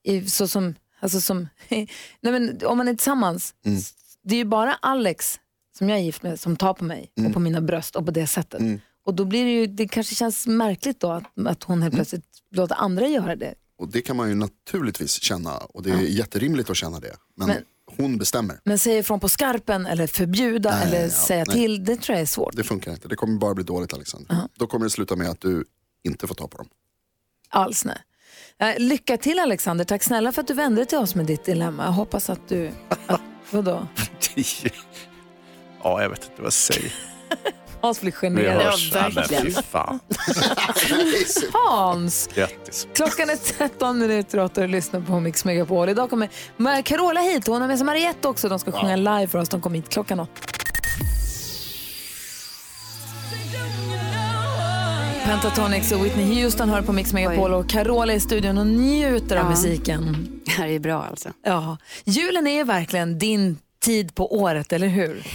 i, 0.04 0.26
så 0.30 0.48
som, 0.48 0.74
alltså 1.00 1.20
som, 1.20 1.48
nej 1.68 1.88
men, 2.20 2.60
om 2.64 2.78
man 2.78 2.88
är 2.88 2.94
tillsammans, 2.94 3.54
Mm. 3.66 3.80
Det 4.24 4.34
är 4.34 4.38
ju 4.38 4.44
bara 4.44 4.74
Alex 4.74 5.40
som 5.78 5.88
jag 5.88 5.98
är 5.98 6.02
gift 6.02 6.22
med 6.22 6.40
som 6.40 6.56
tar 6.56 6.74
på 6.74 6.84
mig 6.84 7.12
Mm. 7.18 7.26
och 7.28 7.34
på 7.34 7.40
mina 7.40 7.60
bröst 7.60 7.96
och 7.96 8.04
på 8.04 8.10
det 8.10 8.26
sättet. 8.26 8.62
Och 9.06 9.14
då 9.14 9.24
blir 9.24 9.44
det 9.44 9.50
ju, 9.50 9.66
det 9.66 9.88
kanske 9.88 10.14
känns 10.14 10.46
märkligt 10.46 11.00
då 11.00 11.10
att, 11.10 11.24
att 11.46 11.62
hon 11.62 11.74
Mm. 11.74 11.82
helt 11.82 11.94
plötsligt 11.94 12.24
låter 12.50 12.74
andra 12.74 13.06
göra 13.08 13.36
det. 13.36 13.54
Och 13.78 13.88
det 13.88 14.00
kan 14.02 14.16
man 14.16 14.28
ju 14.28 14.34
naturligtvis 14.34 15.22
känna 15.22 15.56
och 15.56 15.82
det 15.82 15.90
är 15.90 15.98
jätterimligt 16.00 16.70
att 16.70 16.76
känna 16.76 17.00
det. 17.00 17.16
Men, 17.36 17.48
Men- 17.48 17.62
hon 17.96 18.18
bestämmer. 18.18 18.60
Men 18.64 18.78
säga 18.78 18.98
ifrån 18.98 19.20
på 19.20 19.28
skarpen 19.28 19.86
eller 19.86 20.06
förbjuda 20.06 20.70
Nej, 20.70 20.86
eller 20.88 21.02
ja, 21.02 21.10
säga 21.10 21.44
nej. 21.48 21.56
till, 21.56 21.84
det 21.84 21.96
tror 21.96 22.14
jag 22.14 22.22
är 22.22 22.26
svårt. 22.26 22.56
Det 22.56 22.64
funkar 22.64 22.92
inte. 22.92 23.08
Det 23.08 23.16
kommer 23.16 23.38
bara 23.38 23.54
bli 23.54 23.64
dåligt 23.64 23.92
Alexander. 23.94 24.36
Då 24.54 24.66
kommer 24.66 24.84
det 24.86 24.90
sluta 24.90 25.16
med 25.16 25.28
att 25.30 25.40
du 25.40 25.64
inte 26.04 26.26
får 26.26 26.34
ta 26.34 26.48
på 26.48 26.56
dem. 26.58 26.68
Alls 27.48 27.84
nej. 27.84 27.98
Eh, 28.58 28.78
lycka 28.82 29.16
till 29.16 29.38
Alexander, 29.38 29.84
tack 29.84 30.02
snälla 30.02 30.32
för 30.32 30.40
att 30.42 30.48
du 30.48 30.54
vände 30.54 30.80
dig 30.80 30.86
till 30.86 30.98
oss 30.98 31.14
med 31.14 31.26
ditt 31.26 31.44
dilemma. 31.44 31.84
Jag 31.84 31.92
hoppas 31.92 32.30
att 32.30 32.48
du, 32.48 32.70
att, 33.06 33.20
vadå? 33.50 33.86
ja, 35.82 36.02
jag 36.02 36.08
vet 36.10 36.18
inte 36.24 36.34
vad 36.36 36.46
jag 36.46 36.52
säger. 36.52 36.92
Hans 37.80 38.00
blir 38.00 38.12
Vi 38.12 38.16
generad. 38.18 38.62
hörs. 38.62 38.90
Ja, 38.94 39.00
men 39.02 39.12
verkligen. 39.14 39.44
fy 39.44 39.52
fan. 39.52 40.00
Hans! 41.52 42.28
Grattis. 42.34 42.86
Klockan 42.94 43.30
är 43.30 43.36
13 43.36 43.98
minuter 43.98 44.38
och 44.38 44.68
lyssnar 44.68 45.00
på 45.00 45.20
Mix 45.20 45.44
Megapol. 45.44 45.88
Idag 45.88 46.10
kommer 46.10 46.82
Carola 46.82 47.20
hit 47.20 47.46
hon 47.46 47.60
har 47.60 47.68
med 47.68 47.78
sig 47.78 47.84
Mariette 47.86 48.28
också. 48.28 48.48
De 48.48 48.58
ska 48.58 48.72
sjunga 48.72 48.96
live 48.96 49.26
för 49.26 49.38
oss. 49.38 49.48
De 49.48 49.60
kommer 49.60 49.76
hit 49.76 49.88
klockan 49.88 50.20
åtta. 50.20 50.30
Pentatonix 55.24 55.92
och 55.92 56.04
Whitney 56.04 56.42
Houston 56.42 56.68
hör 56.68 56.82
på 56.82 56.92
Mix 56.92 57.12
Megapol 57.12 57.52
och 57.54 57.68
Carola 57.68 58.12
är 58.12 58.16
i 58.16 58.20
studion 58.20 58.58
och 58.58 58.66
njuter 58.66 59.36
av 59.36 59.44
Ja. 59.44 59.50
musiken. 59.50 60.28
Det 60.44 60.50
här 60.50 60.68
är 60.68 60.78
bra 60.78 61.02
alltså. 61.02 61.32
Ja, 61.44 61.76
julen 62.04 62.46
är 62.46 62.64
verkligen 62.64 63.18
din 63.18 63.58
tid 63.80 64.14
på 64.14 64.34
året, 64.36 64.72
eller 64.72 64.86
hur? 64.88 65.26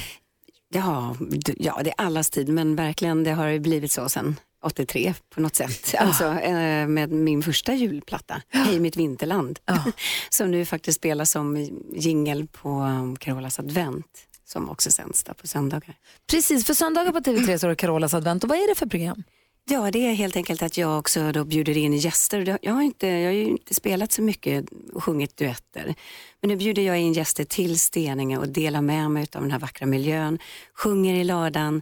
Ja, 0.74 1.15
ja, 1.58 1.81
det 1.84 1.89
är 1.89 1.96
allas 2.05 2.29
tid, 2.29 2.50
men 2.50 2.75
verkligen 2.75 3.24
det 3.24 3.31
har 3.31 3.60
blivit 3.60 3.91
så 3.91 4.10
sen 4.10 4.39
83 4.63 5.13
på 5.36 5.41
något 5.41 5.55
sätt. 5.55 5.96
Alltså 5.98 6.25
eh, 6.39 6.88
med 6.88 7.12
min 7.12 7.43
första 7.43 7.74
julplatta, 7.74 8.41
Hej 8.50 8.79
mitt 8.79 8.96
vinterland, 8.98 9.60
som 10.29 10.51
nu 10.51 10.65
faktiskt 10.65 10.98
spelas 11.00 11.31
som 11.31 11.67
jingel 11.93 12.48
på 12.48 12.69
um, 12.69 13.15
Carolas 13.15 13.60
advent, 13.60 14.05
som 14.46 14.69
också 14.69 14.91
sänds 14.91 15.24
på 15.24 15.48
söndagar. 15.48 15.96
Precis, 16.31 16.65
för 16.65 16.74
söndagar 16.74 17.12
på 17.12 17.19
TV3 17.19 17.58
så 17.58 17.67
det 17.67 17.75
Carolas 17.75 18.13
advent. 18.13 18.43
Och 18.43 18.50
vad 18.50 18.58
är 18.58 18.67
det 18.69 18.75
för 18.75 18.86
program? 18.86 19.24
Ja, 19.71 19.91
det 19.91 20.07
är 20.07 20.13
helt 20.13 20.35
enkelt 20.35 20.61
att 20.61 20.77
jag 20.77 20.99
också 20.99 21.31
då 21.31 21.43
bjuder 21.43 21.77
in 21.77 21.93
gäster. 21.93 22.57
Jag 22.61 22.73
har, 22.73 22.81
inte, 22.81 23.07
jag 23.07 23.27
har 23.27 23.33
ju 23.33 23.43
inte 23.43 23.73
spelat 23.73 24.11
så 24.11 24.21
mycket 24.21 24.65
och 24.93 25.03
sjungit 25.03 25.38
duetter. 25.38 25.95
Men 26.41 26.49
nu 26.49 26.55
bjuder 26.55 26.81
jag 26.81 26.99
in 26.99 27.13
gäster 27.13 27.43
till 27.43 27.79
Steninge 27.79 28.38
och 28.38 28.49
delar 28.49 28.81
med 28.81 29.11
mig 29.11 29.27
av 29.35 29.41
den 29.41 29.51
här 29.51 29.59
vackra 29.59 29.85
miljön. 29.85 30.39
Sjunger 30.73 31.13
i 31.15 31.23
ladan, 31.23 31.81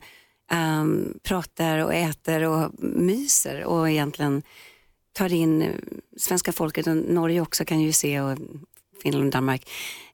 um, 0.52 1.20
pratar 1.24 1.78
och 1.78 1.94
äter 1.94 2.44
och 2.44 2.72
myser 2.80 3.64
och 3.64 3.90
egentligen 3.90 4.42
tar 5.14 5.34
in 5.34 5.74
svenska 6.18 6.52
folket 6.52 6.88
och 6.88 6.96
Norge 6.96 7.42
också 7.42 7.66
kan 7.66 7.82
ju 7.82 7.92
se 7.92 8.22
och 8.22 8.38
Finland 9.04 9.26
och 9.26 9.32
Danmark 9.32 9.70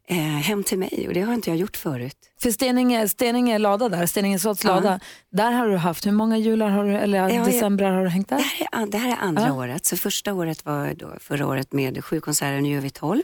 eh, 0.07 0.15
hem 0.17 0.63
till 0.63 0.79
mig 0.79 1.05
och 1.07 1.13
det 1.13 1.21
har 1.21 1.33
inte 1.33 1.49
jag 1.49 1.57
gjort 1.57 1.77
förut. 1.77 2.17
För 2.41 2.51
Steninge, 2.51 3.07
Steninge 3.09 3.57
lada 3.57 3.89
där, 3.89 4.05
Steninge 4.05 4.39
slotts 4.39 4.63
Ja. 4.63 4.75
lada, 4.75 4.99
där 5.31 5.51
har 5.51 5.67
du 5.67 5.77
haft, 5.77 6.05
hur 6.05 6.11
många 6.11 6.37
jular 6.37 6.69
har 6.69 6.85
du, 6.85 6.91
eller 6.97 7.29
Ja, 7.29 7.45
december 7.45 7.85
har 7.85 8.03
du 8.03 8.09
hängt 8.09 8.29
Det 8.29 8.35
där? 8.35 8.41
här 8.71 8.83
är, 8.83 8.87
det 8.87 8.97
här 8.97 9.09
är 9.11 9.17
andra 9.21 9.43
Ja. 9.47 9.53
året. 9.53 9.85
Så 9.85 9.97
första 9.97 10.33
året 10.33 10.65
var 10.65 10.93
då 10.93 11.13
förra 11.19 11.47
året 11.47 11.73
med 11.73 12.03
sju 12.05 12.19
konserter, 12.21 12.61
nu 12.61 12.69
gör 12.69 12.81
vi 12.81 12.89
tolv. 12.89 13.21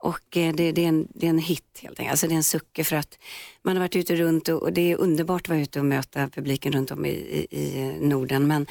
Och 0.00 0.36
eh, 0.36 0.54
det, 0.54 0.72
det, 0.72 0.84
är 0.84 0.88
en, 0.88 1.08
det 1.14 1.26
är 1.26 1.30
en 1.30 1.38
hit 1.38 1.80
helt 1.82 1.98
enkelt. 1.98 2.10
Alltså 2.10 2.26
det 2.26 2.34
är 2.34 2.36
en 2.36 2.44
sucke 2.44 2.84
för 2.84 2.96
att 2.96 3.18
man 3.62 3.76
har 3.76 3.80
varit 3.80 3.96
ute 3.96 4.16
runt 4.16 4.48
och, 4.48 4.62
och 4.62 4.72
det 4.72 4.92
är 4.92 4.96
underbart 4.96 5.42
att 5.42 5.48
vara 5.48 5.60
ute 5.60 5.78
och 5.78 5.84
möta 5.84 6.28
publiken 6.28 6.72
runt 6.72 6.90
om 6.90 7.06
i, 7.06 7.10
i, 7.10 7.58
i 7.60 7.96
Norden. 8.00 8.46
Men 8.46 8.66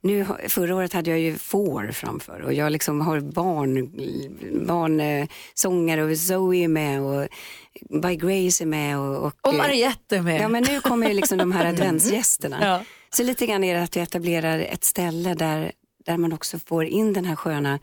nu, 0.00 0.26
förra 0.48 0.76
året 0.76 0.92
hade 0.92 1.10
jag 1.10 1.20
ju 1.20 1.38
får 1.38 1.90
framför 1.92 2.40
och 2.40 2.52
jag 2.52 2.72
liksom 2.72 3.00
har 3.00 3.20
barn, 3.20 3.92
barnsångare 4.66 6.04
och 6.04 6.18
Zoe 6.18 6.56
är 6.56 6.68
med 6.68 7.02
och 7.02 7.28
By 8.02 8.16
Grace 8.16 8.64
är 8.64 8.66
med. 8.66 8.98
Och, 8.98 9.26
och, 9.26 9.34
Och 9.40 9.54
Mariette 9.54 10.16
är 10.16 10.22
med. 10.22 10.40
Ja 10.40 10.48
men 10.48 10.62
nu 10.62 10.80
kommer 10.80 11.08
ju 11.08 11.14
liksom 11.14 11.38
de 11.38 11.52
här 11.52 11.64
adventsgästerna. 11.68 12.58
Ja. 12.60 12.84
Så 13.10 13.22
lite 13.22 13.46
grann 13.46 13.64
är 13.64 13.74
det 13.74 13.82
att 13.82 13.96
vi 13.96 14.00
etablerar 14.00 14.58
ett 14.58 14.84
ställe 14.84 15.34
där, 15.34 15.72
där 16.06 16.16
man 16.16 16.32
också 16.32 16.58
får 16.58 16.84
in 16.84 17.12
den 17.12 17.24
här 17.24 17.36
sköna, 17.36 17.78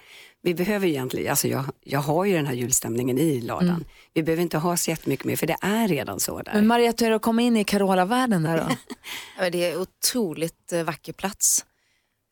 vi 0.45 0.53
behöver 0.53 0.87
egentligen, 0.87 1.29
alltså 1.29 1.47
jag, 1.47 1.65
jag 1.83 1.99
har 1.99 2.25
ju 2.25 2.33
den 2.35 2.45
här 2.47 2.53
julstämningen 2.53 3.17
i 3.17 3.41
ladan. 3.41 3.69
Mm. 3.69 3.83
Vi 4.13 4.23
behöver 4.23 4.43
inte 4.43 4.57
ha 4.57 4.77
så 4.77 4.89
jättemycket 4.89 5.25
mer 5.25 5.35
för 5.35 5.47
det 5.47 5.57
är 5.61 5.87
redan 5.87 6.19
så 6.19 6.41
där. 6.41 6.53
Men 6.53 6.67
Mariette, 6.67 7.03
hur 7.03 7.07
är 7.07 7.09
det 7.09 7.15
att 7.15 7.21
komma 7.21 7.41
in 7.41 7.57
i 7.57 7.63
Carola-världen 7.63 8.43
där 8.43 8.57
då? 8.57 8.75
Ja, 9.37 9.49
det 9.49 9.65
är 9.65 9.73
en 9.75 9.81
otroligt 9.81 10.73
eh, 10.73 10.83
vacker 10.83 11.13
plats. 11.13 11.65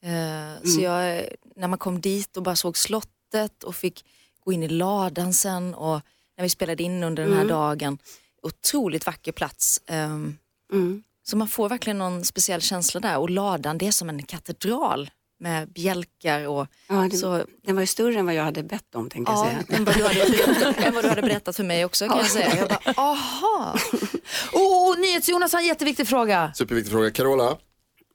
Eh, 0.03 0.69
Så 0.69 0.81
jag, 0.81 1.17
eh, 1.17 1.23
när 1.55 1.67
man 1.67 1.79
kom 1.79 2.01
dit 2.01 2.37
och 2.37 2.43
bara 2.43 2.55
såg 2.55 2.77
slottet 2.77 3.63
och 3.63 3.75
fick 3.75 4.05
gå 4.39 4.53
in 4.53 4.63
i 4.63 4.67
ladan 4.67 5.33
sen 5.33 5.73
och 5.73 6.01
när 6.37 6.43
vi 6.43 6.49
spelade 6.49 6.83
in 6.83 7.03
under 7.03 7.23
den 7.25 7.37
här 7.37 7.45
dagen. 7.45 7.97
Otroligt 8.43 9.05
vacker 9.05 9.31
plats. 9.31 9.81
Ehm, 9.87 10.37
Mm. 10.73 11.03
Så 11.25 11.37
man 11.37 11.47
får 11.47 11.69
verkligen 11.69 11.97
någon 11.97 12.25
speciell 12.25 12.61
känsla 12.61 12.99
där 12.99 13.17
och 13.17 13.29
ladan 13.29 13.77
det 13.77 13.87
är 13.87 13.91
som 13.91 14.09
en 14.09 14.23
katedral 14.23 15.11
med 15.43 15.67
bjälkar 15.69 16.47
och 16.47 16.67
Ja, 16.87 16.95
det, 17.11 17.17
så 17.17 17.45
Den 17.65 17.75
var 17.75 17.81
ju 17.81 17.87
större 17.87 18.19
än 18.19 18.25
vad 18.25 18.35
jag 18.35 18.43
hade 18.43 18.63
bett 18.63 18.95
om 18.95 19.09
tänkte 19.09 19.31
jag 19.33 19.39
Ja, 19.39 19.45
säga. 19.45 19.77
än 19.77 19.85
vad, 19.85 19.95
du 19.97 20.03
hade 20.03 20.15
berättat, 20.29 20.77
än 20.85 20.93
vad 20.95 21.03
du 21.03 21.09
hade 21.09 21.21
berättat 21.21 21.55
för 21.55 21.63
mig 21.63 21.85
också 21.85 22.07
kan 22.07 22.17
jag 22.17 22.29
säga. 22.31 22.55
Jag 22.57 22.69
bara, 22.69 22.93
aha. 22.97 23.77
Oh, 24.53 24.91
oh, 24.91 24.99
NyhetsJonas 24.99 25.53
har 25.53 25.59
en 25.59 25.65
jätteviktig 25.65 26.07
fråga. 26.07 26.51
Superviktig 26.55 26.91
fråga. 26.91 27.11
Carola, 27.11 27.57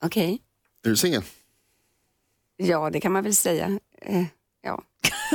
Okej, 0.02 0.38
är 0.84 0.88
du 0.90 0.96
singel? 0.96 1.22
ja 2.56 2.90
det 2.90 3.00
kan 3.00 3.12
man 3.12 3.24
väl 3.24 3.34
säga. 3.36 3.78
Eh, 4.02 4.24
ja. 4.62 4.82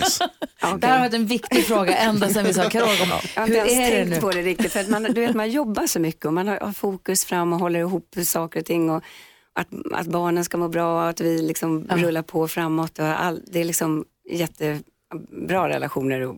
Nice. 0.00 0.28
Ja, 0.60 0.68
okej. 0.68 0.80
Det 0.80 0.86
här 0.86 0.92
har 0.94 1.00
varit 1.00 1.14
en 1.14 1.26
viktig 1.26 1.64
fråga 1.66 1.96
ända 1.96 2.28
sedan 2.28 2.44
vi 2.44 2.54
sa 2.54 2.70
Carola. 2.70 3.20
Jag 3.34 3.42
har 3.42 3.48
Hur 3.48 3.56
inte 3.56 3.72
ens 3.72 3.72
är 3.72 3.90
det 3.90 3.96
tänkt 3.96 4.10
nu? 4.10 4.20
på 4.20 4.30
det 4.30 4.42
riktigt. 4.42 4.72
För 4.72 4.80
att 4.80 4.88
man, 4.88 5.02
du 5.02 5.20
vet, 5.20 5.36
man 5.36 5.50
jobbar 5.50 5.86
så 5.86 6.00
mycket 6.00 6.24
och 6.24 6.32
man 6.32 6.48
har, 6.48 6.60
har 6.60 6.72
fokus 6.72 7.24
fram 7.24 7.52
och 7.52 7.58
håller 7.60 7.80
ihop 7.80 8.14
saker 8.24 8.60
och 8.60 8.66
ting. 8.66 8.90
Och 8.90 9.02
att, 9.56 9.68
att 9.92 10.06
barnen 10.06 10.44
ska 10.44 10.58
må 10.58 10.68
bra 10.68 11.02
och 11.02 11.08
att 11.08 11.20
vi 11.20 11.42
liksom 11.42 11.86
rullar 11.90 12.22
på 12.22 12.48
framåt. 12.48 12.98
Och 12.98 13.06
all, 13.06 13.42
det 13.46 13.60
är 13.60 13.64
liksom 13.64 14.04
jättebra 14.30 15.68
relationer 15.68 16.20
och 16.20 16.36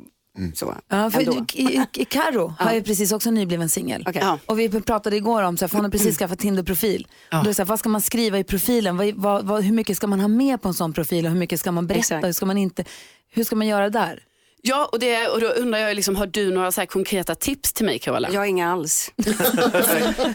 så. 0.55 0.75
Ja, 0.89 1.11
för 1.11 2.05
Karo 2.05 2.55
har 2.59 2.73
ju 2.73 2.83
precis 2.83 3.13
också 3.13 3.31
nybliven 3.31 3.69
singel. 3.69 4.05
Okej. 4.09 4.23
Ja. 4.25 4.39
Och 4.47 4.59
vi 4.59 4.69
pratade 4.69 5.17
igår 5.17 5.43
om, 5.43 5.57
så 5.57 5.65
här, 5.65 5.69
för 5.69 5.77
hon 5.77 5.85
har 5.85 5.91
precis 5.91 6.19
skaffat 6.19 6.39
Tinder-profil. 6.39 7.07
Och 7.11 7.35
då 7.35 7.39
är 7.39 7.45
det 7.45 7.55
så 7.55 7.63
här, 7.63 7.67
vad 7.67 7.79
ska 7.79 7.89
man 7.89 8.01
skriva 8.01 8.39
i 8.39 8.45
profilen? 8.45 8.97
Vad, 8.97 9.15
vad, 9.15 9.47
vad, 9.47 9.63
hur 9.63 9.73
mycket 9.73 9.97
ska 9.97 10.07
man 10.07 10.21
ha 10.21 10.29
med 10.29 10.63
på 10.63 10.69
en 10.69 10.75
sån 10.75 10.93
profil 10.93 11.27
och 11.27 11.33
hur 11.33 11.39
mycket 11.39 11.61
ska 11.61 11.73
man 11.73 11.87
berätta? 11.87 12.01
Exakt. 12.01 12.27
Hur 12.27 12.33
ska 12.33 12.47
man 12.47 12.59
inte? 12.59 12.85
Hur 13.31 13.45
ska 13.45 13.57
man 13.57 13.67
göra 13.67 13.91
där? 13.91 14.23
Ja, 14.62 14.88
och, 14.92 14.99
det, 14.99 15.29
och 15.29 15.40
då 15.40 15.47
undrar 15.47 15.79
jag, 15.79 15.97
liksom, 15.97 16.16
har 16.16 16.27
du 16.27 16.51
några 16.51 16.73
så 16.73 16.81
här 16.81 16.87
konkreta 16.87 17.35
tips 17.35 17.73
till 17.73 17.87
mig 17.87 17.99
Carola? 17.99 18.29
Jag 18.33 18.40
har 18.40 18.47
inga 18.47 18.73
alls. 18.73 19.12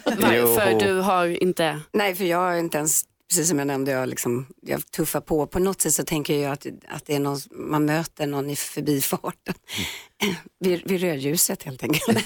Varför 0.06 0.80
du 0.80 1.00
har 1.00 1.44
inte... 1.44 1.80
Nej, 1.92 2.16
för 2.16 2.24
jag 2.24 2.38
har 2.38 2.56
inte 2.56 2.78
ens 2.78 3.04
precis 3.34 3.50
som 3.50 3.58
jag 3.60 3.68
nämnde, 3.68 3.92
jag, 3.92 4.10
liksom, 4.10 4.46
jag 4.62 4.92
tuffar 4.92 5.22
på. 5.22 5.48
På 5.48 5.60
något 5.60 5.82
sätt 5.82 5.94
så 5.94 6.04
tänker 6.04 6.40
jag 6.40 6.52
att, 6.52 6.66
att 6.90 7.06
det 7.06 7.16
är 7.16 7.20
någon, 7.20 7.40
man 7.52 7.86
möter 7.86 8.28
någon 8.28 8.50
i 8.50 8.56
förbifarten. 8.56 9.54
Vid, 10.60 10.82
vid 10.86 11.02
rödljuset 11.02 11.64
helt 11.64 11.84
enkelt. 11.84 12.26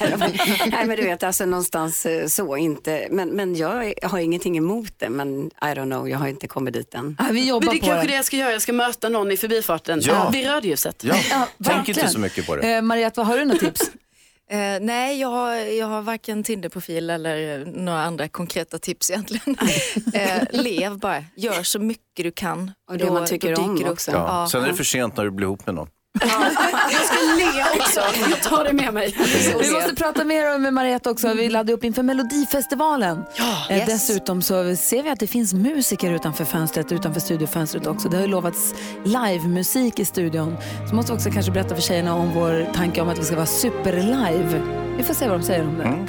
Nej 0.66 0.86
men 0.86 0.96
du 0.96 1.02
vet, 1.02 1.22
alltså 1.22 1.46
någonstans 1.46 2.06
eh, 2.06 2.26
så 2.26 2.56
inte. 2.56 3.08
Men, 3.10 3.28
men 3.28 3.56
jag 3.56 3.94
har 4.02 4.18
ingenting 4.18 4.56
emot 4.56 4.92
det, 4.98 5.08
men 5.08 5.46
I 5.46 5.50
don't 5.64 5.84
know, 5.84 6.08
jag 6.08 6.18
har 6.18 6.28
inte 6.28 6.48
kommit 6.48 6.74
dit 6.74 6.94
än. 6.94 7.16
Ja, 7.18 7.24
vi 7.32 7.48
jobbar 7.48 7.66
Men 7.66 7.74
det 7.74 7.78
är 7.78 7.80
på 7.80 7.86
kanske 7.86 8.06
det. 8.06 8.12
det 8.12 8.16
jag 8.16 8.24
ska 8.24 8.36
göra, 8.36 8.52
jag 8.52 8.62
ska 8.62 8.72
möta 8.72 9.08
någon 9.08 9.30
i 9.32 9.36
förbifarten 9.36 10.00
Ja. 10.02 10.30
vid 10.32 10.46
rödljuset. 10.46 11.04
Ja, 11.04 11.14
Ja, 11.30 11.48
tänk 11.64 11.88
inte 11.88 12.08
så 12.08 12.18
mycket 12.18 12.46
på 12.46 12.56
det. 12.56 12.74
Eh, 12.74 12.82
Mariette, 12.82 13.20
vad 13.20 13.26
har 13.26 13.38
du 13.38 13.44
några 13.44 13.60
tips? 13.60 13.90
Eh, 14.50 14.80
nej, 14.80 15.20
jag 15.20 15.28
har, 15.28 15.54
jag 15.54 15.86
har 15.86 16.02
varken 16.02 16.42
Tinder-profil 16.42 17.10
eller 17.10 17.64
några 17.66 18.02
andra 18.02 18.28
konkreta 18.28 18.78
tips 18.78 19.10
egentligen. 19.10 19.56
eh, 20.14 20.42
lev 20.50 20.98
bara, 20.98 21.24
gör 21.36 21.62
så 21.62 21.78
mycket 21.78 22.24
du 22.24 22.30
kan. 22.30 22.72
Och 22.90 22.98
det 22.98 23.10
man 23.10 23.26
tycker 23.26 23.60
om 23.60 23.76
det 23.76 23.84
upp. 23.84 23.90
också. 23.90 24.10
Ja. 24.10 24.48
Sen 24.50 24.64
är 24.64 24.68
det 24.68 24.74
för 24.74 24.84
sent 24.84 25.16
när 25.16 25.24
du 25.24 25.30
blir 25.30 25.46
ihop 25.46 25.66
med 25.66 25.74
någon. 25.74 25.88
Jag 26.20 27.04
ska 27.06 27.16
le 27.38 27.80
också, 27.80 28.00
jag 28.30 28.42
tar 28.42 28.64
det 28.64 28.72
med 28.72 28.94
mig. 28.94 29.16
Vi 29.60 29.70
måste 29.70 29.94
prata 29.94 30.24
mer 30.24 30.58
med 30.58 30.74
Mariette 30.74 31.10
också. 31.10 31.32
Vi 31.34 31.48
laddar 31.48 31.74
upp 31.74 31.84
inför 31.84 32.02
Melodifestivalen. 32.02 33.24
Eh, 33.70 33.76
Yes. 33.78 33.86
Dessutom 33.86 34.42
så 34.42 34.76
ser 34.76 35.02
vi 35.02 35.10
att 35.10 35.20
det 35.20 35.26
finns 35.26 35.54
musiker 35.54 36.10
utanför 36.12 36.44
fönstret, 36.44 36.92
utanför 36.92 37.20
studiofönstret 37.20 37.86
också. 37.86 38.08
Det 38.08 38.16
har 38.16 38.22
ju 38.24 38.30
lovats 38.30 38.74
livemusik 39.04 39.98
i 39.98 40.04
studion. 40.04 40.56
Så 40.88 40.94
måste 40.94 41.12
vi 41.12 41.18
också 41.18 41.30
kanske 41.30 41.52
berätta 41.52 41.74
för 41.74 41.82
tjejerna 41.82 42.14
om 42.14 42.30
vår 42.34 42.72
tanke 42.74 43.00
om 43.00 43.08
att 43.08 43.18
vi 43.18 43.24
ska 43.24 43.34
vara 43.36 43.46
superlive. 43.46 44.60
Vi 44.96 45.02
får 45.02 45.14
se 45.14 45.28
vad 45.28 45.40
de 45.40 45.44
säger 45.46 45.62
om 45.66 45.78
det. 45.78 46.06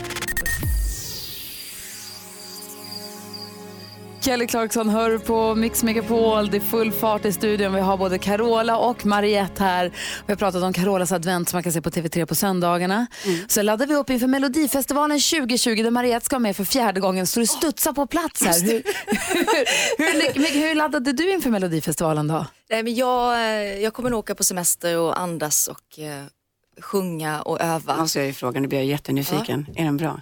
Kelly 4.30 4.48
Clarkson 4.48 4.90
hör 4.90 5.18
på 5.18 5.56
Mix 5.56 5.84
Megapol. 5.84 6.50
Det 6.50 6.58
är 6.58 6.62
full 6.62 6.92
fart 6.92 7.26
i 7.26 7.32
studion. 7.32 7.74
Vi 7.74 7.80
har 7.80 7.98
både 7.98 8.18
Carola 8.18 8.78
och 8.78 9.06
Mariette 9.06 9.64
här. 9.64 9.92
Vi 10.26 10.32
har 10.32 10.38
pratat 10.38 10.64
om 10.64 10.74
Carolas 10.74 11.12
advent 11.12 11.50
som 11.50 11.58
man 11.58 11.64
kan 11.64 11.74
se 11.74 11.82
på 11.82 11.90
TV3 11.90 12.26
på 12.26 12.36
söndagarna. 12.36 13.08
Så 13.48 13.62
laddar 13.62 13.88
vi 13.88 13.96
upp 13.96 14.10
inför 14.10 14.28
Melodifestivalen 14.28 15.20
2020 15.20 15.84
där 15.84 15.92
Mariette 15.92 16.26
ska 16.26 16.40
med 16.40 16.56
för 16.56 16.64
fjärde 16.64 17.00
gången. 17.00 17.28
Så 17.28 17.40
du 17.40 17.48
studsar 17.48 17.94
på 17.94 18.08
plats 18.08 18.44
här. 18.46 18.62
Hur, 18.62 18.84
hur, 19.98 20.34
hur, 20.34 20.68
hur 20.68 20.76
laddade 20.76 21.12
du 21.12 21.32
inför 21.34 21.50
Melodifestivalen 21.50 22.28
då? 22.28 22.46
Nej, 22.70 22.84
men 22.84 22.96
jag, 22.96 23.34
eh, 23.34 23.82
jag 23.84 23.94
kommer 23.94 24.10
nog 24.10 24.20
åka 24.20 24.36
på 24.36 24.44
semester 24.44 24.98
och 24.98 25.20
andas 25.20 25.68
och 25.68 26.00
eh, 26.00 26.24
sjunga 26.82 27.42
och 27.42 27.62
öva. 27.62 27.98
Måste 27.98 28.20
jag 28.20 28.28
ju 28.28 28.34
fråga, 28.34 28.60
nu 28.60 28.68
blir 28.68 28.80
jag 28.80 28.88
jättenyfiken. 28.88 29.66
Är 29.76 29.86
den 29.86 29.98
bra? 29.98 30.22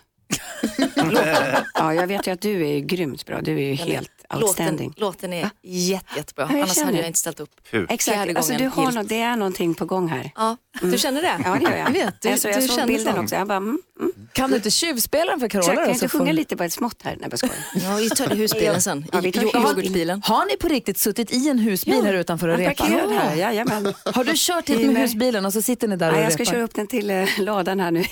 Ja, 1.74 1.93
jag 1.93 2.08
vet 2.08 2.28
ju 2.28 2.32
att 2.32 2.41
du 2.41 2.67
är 2.67 2.80
grymt 2.80 3.26
bra. 3.26 3.41
Du 3.41 3.54
är 3.56 3.63
ju 3.63 3.74
helt 3.74 4.12
outstanding. 4.34 4.93
Låten, 4.98 5.02
låten 5.02 5.34
är 5.34 5.50
jätte, 5.63 6.06
jättebra, 6.17 6.48
Ja, 6.52 6.56
annars 6.58 6.76
känner. 6.76 6.86
hade 6.86 6.98
jag 6.98 7.08
inte 7.08 7.20
ställt 7.20 7.39
upp. 7.39 7.52
Hur? 7.72 7.88
Exakt, 7.91 8.38
alltså, 8.38 8.54
du 8.54 8.67
har 8.67 8.91
något, 8.91 9.10
det 9.10 9.22
är 9.22 9.36
någonting 9.36 9.74
på 9.74 9.86
gång 9.86 10.08
här. 10.08 10.32
Ja, 10.36 10.58
du 10.82 10.98
känner 10.98 11.22
det? 11.22 11.41
Ja, 11.46 11.56
det 11.56 11.63
gör 11.63 11.78
jag. 11.78 11.88
Jag 11.88 11.91
vet, 11.93 12.22
du- 12.22 12.30
alltså, 12.30 12.50
jag 12.50 12.62
du 12.62 12.67
såg 12.67 12.76
känner 12.76 12.88
bilden 12.88 13.13
så. 13.15 13.22
också. 13.22 13.36
Jag 13.36 13.48
bara, 13.48 13.58
mm, 13.58 13.82
mm. 14.00 14.07
Kan 14.38 14.50
du 14.50 14.56
inte 14.56 14.71
tjuvspela 14.71 15.32
den 15.32 15.39
för 15.39 15.47
Carola? 15.47 15.67
jag 15.67 15.76
kan 15.76 15.84
då, 15.86 15.89
inte 15.93 16.10
så 16.10 16.17
sjunga 16.17 16.26
får- 16.30 16.34
lite 16.34 16.58
på 16.58 16.63
ett 16.63 16.73
smått 16.73 17.02
här? 17.04 17.17
Nej, 17.19 17.28
jag 17.32 17.39
skojar. 17.39 17.56
Ja, 17.76 17.95
vi 17.95 18.10
tar 18.10 18.36
husbilen 18.36 18.82
sen. 18.82 19.06
Ja, 19.12 19.19
vi 19.19 19.32
tar 19.32 19.43
yoghurtbilen. 19.43 20.21
Har 20.26 20.45
ni 20.45 20.58
på 20.58 20.67
riktigt 20.67 20.97
suttit 20.97 21.32
i 21.34 21.50
en 21.50 21.60
husbil 21.60 22.06
här 22.06 22.13
utanför 22.13 22.47
och 22.47 22.62
Jag 22.62 22.69
repat? 22.71 22.88
här, 22.88 23.36
jajamän. 23.36 23.93
Har 24.06 24.23
du 24.23 24.32
kört 24.36 24.69
hit 24.69 24.78
med 24.80 24.93
med- 24.93 25.02
husbilen 25.02 25.45
och 25.45 25.54
så 25.54 25.62
sitter 25.62 25.88
ni 25.88 25.95
där 25.95 26.08
och 26.08 26.13
Nej, 26.13 26.21
repar? 26.21 26.32
jag 26.32 26.34
ska 26.47 26.54
köra 26.54 26.63
upp 26.63 26.73
den 26.76 26.88
till 26.88 27.10
eh, 27.10 27.28
ladan 27.39 27.80
här 27.80 27.91
nu. 27.91 28.04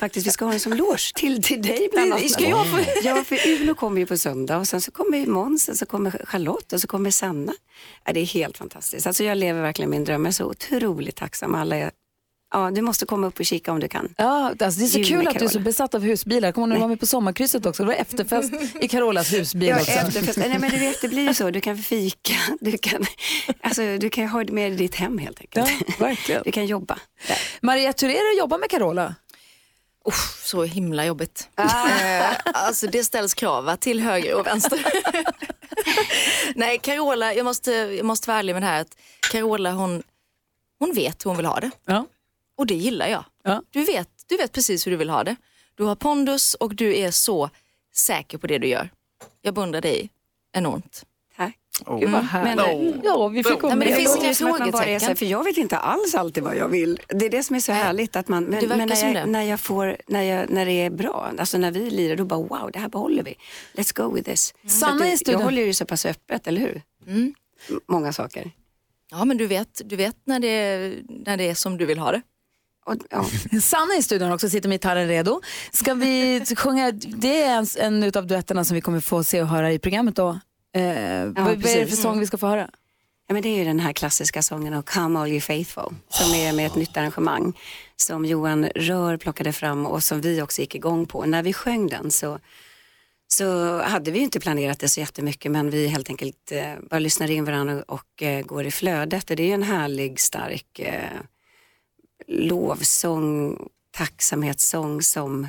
Faktiskt, 0.00 0.26
vi 0.26 0.30
ska 0.30 0.44
ha 0.44 0.50
den 0.52 0.60
som 0.60 0.72
loge 0.72 1.12
till, 1.14 1.42
till 1.42 1.62
dig 1.62 1.88
bland 1.92 2.12
annat. 2.12 2.30
Ska 2.30 2.48
jag 2.48 2.70
få... 2.70 2.78
Ja, 3.02 3.24
för 3.24 3.38
Uno 3.62 3.74
kommer 3.74 4.00
ju 4.00 4.06
på 4.06 4.18
söndag 4.18 4.58
och 4.58 4.68
sen 4.68 4.80
så 4.80 4.90
kommer 4.90 5.18
ju 5.18 5.26
Måns, 5.26 5.68
och 5.68 5.76
så 5.76 5.86
kommer 5.86 6.10
Charlotte 6.24 6.72
och 6.72 6.80
så 6.80 6.86
kommer 6.86 7.10
Sanna. 7.10 7.52
Ja, 8.04 8.12
det 8.12 8.20
är 8.20 8.24
helt 8.26 8.58
fantastiskt. 8.58 9.06
Alltså, 9.06 9.24
jag 9.24 9.38
lever 9.38 9.62
verkligen 9.62 9.90
min 9.90 10.04
dröm. 10.04 10.24
Jag 10.24 10.28
är 10.28 10.32
så 10.32 10.44
otroligt 10.44 11.16
tacksam. 11.16 11.54
Alla 11.54 11.76
är... 11.76 11.90
Ja, 12.54 12.70
du 12.70 12.82
måste 12.82 13.06
komma 13.06 13.26
upp 13.26 13.38
och 13.40 13.44
kika 13.46 13.72
om 13.72 13.80
du 13.80 13.88
kan. 13.88 14.14
Ja, 14.16 14.48
alltså 14.60 14.80
det 14.80 14.86
är 14.86 14.88
så 14.88 14.98
Jul 14.98 15.06
kul 15.08 15.28
att 15.28 15.38
du 15.38 15.44
är 15.44 15.48
så 15.48 15.58
besatt 15.60 15.94
av 15.94 16.02
husbilar. 16.02 16.52
Kommer 16.52 16.74
du 16.74 16.80
vara 16.80 16.88
med 16.88 17.00
på 17.00 17.06
sommarkrysset 17.06 17.66
också? 17.66 17.82
Det 17.82 17.86
var 17.86 17.94
efterfest 17.94 18.52
i 18.80 18.88
Carolas 18.88 19.32
husbil 19.32 19.68
Ja, 19.68 19.76
också. 19.80 19.90
efterfest. 19.90 20.38
Nej, 20.38 20.58
men 20.58 20.70
du 20.70 20.76
vet, 20.78 21.00
det 21.00 21.08
blir 21.08 21.22
ju 21.28 21.34
så. 21.34 21.50
Du 21.50 21.60
kan 21.60 21.78
fika, 21.78 22.34
du 22.60 22.78
kan, 22.78 23.06
alltså, 23.60 23.82
du 23.98 24.10
kan 24.10 24.28
ha 24.28 24.44
det 24.44 24.52
med 24.52 24.72
i 24.72 24.76
ditt 24.76 24.94
hem 24.94 25.18
helt 25.18 25.40
enkelt. 25.40 25.68
Ja, 25.88 25.94
verkligen. 25.98 26.42
Du 26.44 26.52
kan 26.52 26.66
jobba. 26.66 26.98
Där. 27.28 27.38
Mariette, 27.62 28.06
hur 28.06 28.12
är 28.14 28.30
det 28.34 28.36
att 28.36 28.38
jobba 28.44 28.58
med 28.58 28.70
Carola? 28.70 29.14
Usch, 30.08 30.44
så 30.44 30.62
himla 30.64 31.06
jobbigt. 31.06 31.48
Eh, 31.56 32.30
alltså 32.44 32.86
det 32.86 33.04
ställs 33.04 33.34
krav 33.34 33.76
till 33.76 34.00
höger 34.00 34.34
och 34.34 34.46
vänster. 34.46 34.80
Nej, 36.54 36.78
Carola, 36.78 37.34
jag 37.34 37.44
måste, 37.44 37.72
jag 37.72 38.04
måste 38.06 38.28
vara 38.30 38.38
ärlig 38.38 38.52
med 38.54 38.62
det 38.62 38.66
här. 38.66 38.80
Att 38.80 38.96
Carola 39.32 39.72
hon, 39.72 40.02
hon 40.78 40.92
vet 40.94 41.24
hur 41.24 41.30
hon 41.30 41.36
vill 41.36 41.46
ha 41.46 41.60
det. 41.60 41.70
Ja. 41.86 42.06
Och 42.56 42.66
det 42.66 42.74
gillar 42.74 43.08
jag. 43.08 43.24
Ja. 43.42 43.62
Du, 43.70 43.84
vet, 43.84 44.08
du 44.26 44.36
vet 44.36 44.52
precis 44.52 44.86
hur 44.86 44.90
du 44.90 44.96
vill 44.96 45.10
ha 45.10 45.24
det. 45.24 45.36
Du 45.74 45.84
har 45.84 45.94
pondus 45.94 46.54
och 46.54 46.74
du 46.74 46.96
är 46.96 47.10
så 47.10 47.50
säker 47.94 48.38
på 48.38 48.46
det 48.46 48.58
du 48.58 48.66
gör. 48.66 48.90
Jag 49.42 49.54
beundrar 49.54 49.80
dig 49.80 50.10
enormt. 50.52 51.04
Tack. 51.36 51.58
Gud 52.00 52.10
vad 52.10 52.22
härligt. 52.24 53.04
Ja, 53.04 53.28
vi 53.28 53.44
fick 53.44 53.62
Nej, 53.62 53.76
men 53.76 53.88
det 53.88 53.94
finns 53.94 54.16
inga 54.16 54.34
frågetecken. 54.34 55.16
för 55.16 55.26
jag 55.26 55.44
vet 55.44 55.56
inte 55.56 55.76
alls 55.76 56.14
alltid 56.14 56.42
vad 56.42 56.56
jag 56.56 56.68
vill. 56.68 57.00
Det 57.08 57.26
är 57.26 57.30
det 57.30 57.42
som 57.42 57.56
är 57.56 57.60
så 57.60 57.72
härligt. 57.72 58.16
Att 58.16 58.28
man, 58.28 58.44
men, 58.44 58.68
men 58.68 58.88
när, 58.88 59.04
jag, 59.04 59.14
det. 59.14 59.26
när, 59.26 59.42
jag 59.42 59.60
får, 59.60 59.96
när, 60.06 60.22
jag, 60.22 60.50
när 60.50 60.66
det 60.66 60.72
är 60.72 60.90
bra, 60.90 61.32
alltså 61.38 61.58
när 61.58 61.70
vi 61.70 61.90
lirar, 61.90 62.16
då 62.16 62.24
bara 62.24 62.40
wow, 62.40 62.70
det 62.72 62.78
här 62.78 62.88
behåller 62.88 63.22
vi. 63.22 63.34
Let's 63.74 63.96
go 63.96 64.14
with 64.14 64.30
this. 64.30 64.54
Så 64.62 64.68
Sanna 64.68 65.12
i 65.12 65.18
studion. 65.18 65.40
Jag 65.40 65.44
håller 65.44 65.62
ju 65.62 65.74
så 65.74 65.86
pass 65.86 66.06
öppet, 66.06 66.46
eller 66.46 66.60
hur? 66.60 66.82
Mm. 67.06 67.34
Många 67.86 68.12
saker. 68.12 68.50
Ja, 69.10 69.24
men 69.24 69.36
du 69.36 69.46
vet, 69.46 69.80
du 69.84 69.96
vet 69.96 70.16
när, 70.24 70.40
det 70.40 70.48
är, 70.48 71.02
när 71.08 71.36
det 71.36 71.50
är 71.50 71.54
som 71.54 71.78
du 71.78 71.86
vill 71.86 71.98
ha 71.98 72.12
det. 72.12 72.22
Och, 72.84 72.96
ja. 73.10 73.26
Sanna 73.60 73.94
i 73.98 74.02
studion 74.02 74.32
också, 74.32 74.48
sitter 74.48 74.68
med 74.68 74.74
gitarren 74.74 75.08
redo. 75.08 75.40
Ska 75.72 75.94
vi 75.94 76.44
sjunga, 76.56 76.92
det 76.92 77.42
är 77.42 77.58
en, 77.58 78.02
en 78.02 78.12
av 78.16 78.26
duetterna 78.26 78.64
som 78.64 78.74
vi 78.74 78.80
kommer 78.80 79.00
få 79.00 79.24
se 79.24 79.42
och 79.42 79.48
höra 79.48 79.72
i 79.72 79.78
programmet 79.78 80.16
då. 80.16 80.28
Eh, 80.76 81.24
vad, 81.24 81.44
vad 81.44 81.66
är 81.66 81.80
det 81.80 81.86
för 81.86 81.96
sång 81.96 82.20
vi 82.20 82.26
ska 82.26 82.38
få 82.38 82.46
höra? 82.46 82.70
Ja, 83.26 83.32
men 83.34 83.42
det 83.42 83.48
är 83.48 83.58
ju 83.58 83.64
den 83.64 83.80
här 83.80 83.92
klassiska 83.92 84.42
sången 84.42 84.74
och 84.74 84.88
Come 84.88 85.18
All 85.18 85.28
You 85.28 85.40
Faithful 85.40 85.94
som 86.08 86.34
är 86.34 86.52
med 86.52 86.66
ett 86.66 86.74
nytt 86.74 86.96
arrangemang 86.96 87.58
som 87.96 88.24
Johan 88.24 88.64
Rör 88.74 89.16
plockade 89.16 89.52
fram 89.52 89.86
och 89.86 90.04
som 90.04 90.20
vi 90.20 90.42
också 90.42 90.60
gick 90.60 90.74
igång 90.74 91.06
på. 91.06 91.24
När 91.26 91.42
vi 91.42 91.52
sjöng 91.52 91.86
den 91.86 92.10
så, 92.10 92.38
så 93.28 93.78
hade 93.82 94.10
vi 94.10 94.18
inte 94.18 94.40
planerat 94.40 94.78
det 94.78 94.88
så 94.88 95.00
jättemycket 95.00 95.52
men 95.52 95.70
vi 95.70 95.86
helt 95.86 96.08
enkelt 96.08 96.52
eh, 96.52 96.72
bara 96.90 96.98
lyssnar 96.98 97.30
in 97.30 97.44
varandra 97.44 97.82
och 97.88 98.22
eh, 98.22 98.44
går 98.44 98.66
i 98.66 98.70
flödet 98.70 99.30
och 99.30 99.36
det 99.36 99.50
är 99.50 99.54
en 99.54 99.62
härlig 99.62 100.20
stark 100.20 100.78
eh, 100.78 101.20
lovsång, 102.28 103.58
tacksamhetssång 103.96 105.02
som 105.02 105.46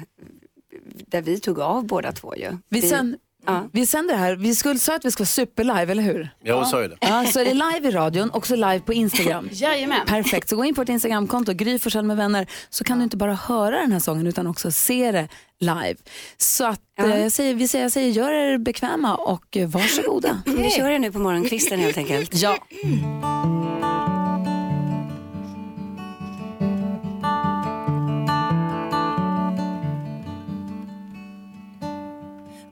där 1.07 1.21
vi 1.21 1.39
tog 1.39 1.59
av 1.59 1.85
båda 1.87 2.11
två 2.11 2.35
ju. 2.35 2.57
Vi, 2.69 2.81
sen, 2.81 3.17
ja. 3.45 3.69
vi 3.73 3.85
sänder 3.85 4.13
det 4.13 4.19
här, 4.19 4.35
vi 4.35 4.55
skulle 4.55 4.79
sa 4.79 4.95
att 4.95 5.05
vi 5.05 5.11
ska 5.11 5.21
vara 5.21 5.27
superlive, 5.27 5.91
eller 5.91 6.03
hur? 6.03 6.29
Ja, 6.43 6.55
hon 6.55 6.65
sa 6.65 6.81
ju 6.81 6.87
det. 6.87 6.97
Ja, 7.01 7.25
så 7.25 7.39
är 7.39 7.45
det 7.45 7.53
live 7.53 7.89
i 7.89 7.91
radion, 7.91 8.29
också 8.31 8.55
live 8.55 8.79
på 8.79 8.93
Instagram. 8.93 9.49
Jajamän. 9.51 10.05
Perfekt, 10.07 10.49
så 10.49 10.55
gå 10.55 10.65
in 10.65 10.75
på 10.75 10.81
ett 10.81 10.89
Instagramkonto, 10.89 11.53
Gry 11.53 11.79
Forssell 11.79 12.05
med 12.05 12.17
vänner, 12.17 12.47
så 12.69 12.83
kan 12.83 12.97
du 12.97 13.03
inte 13.03 13.17
bara 13.17 13.33
höra 13.33 13.77
den 13.81 13.91
här 13.91 13.99
sången 13.99 14.27
utan 14.27 14.47
också 14.47 14.71
se 14.71 15.11
det 15.11 15.27
live. 15.59 15.95
Så 16.37 16.65
att, 16.65 16.81
Ja. 16.97 17.05
eh, 17.05 17.21
jag, 17.21 17.31
säger, 17.31 17.53
vi 17.53 17.67
säger, 17.67 17.85
jag 17.85 17.91
säger, 17.91 18.11
gör 18.11 18.31
er 18.31 18.57
bekväma 18.57 19.15
och 19.15 19.57
eh, 19.57 19.67
varsågoda. 19.67 20.41
Vi 20.45 20.69
kör 20.69 20.89
det 20.89 20.99
nu 20.99 21.11
på 21.11 21.19
morgonkvisten 21.19 21.79
helt 21.79 21.97
enkelt. 21.97 22.31
Ja. 22.33 22.57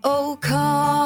Oh, 0.05 0.37
come, 0.41 1.02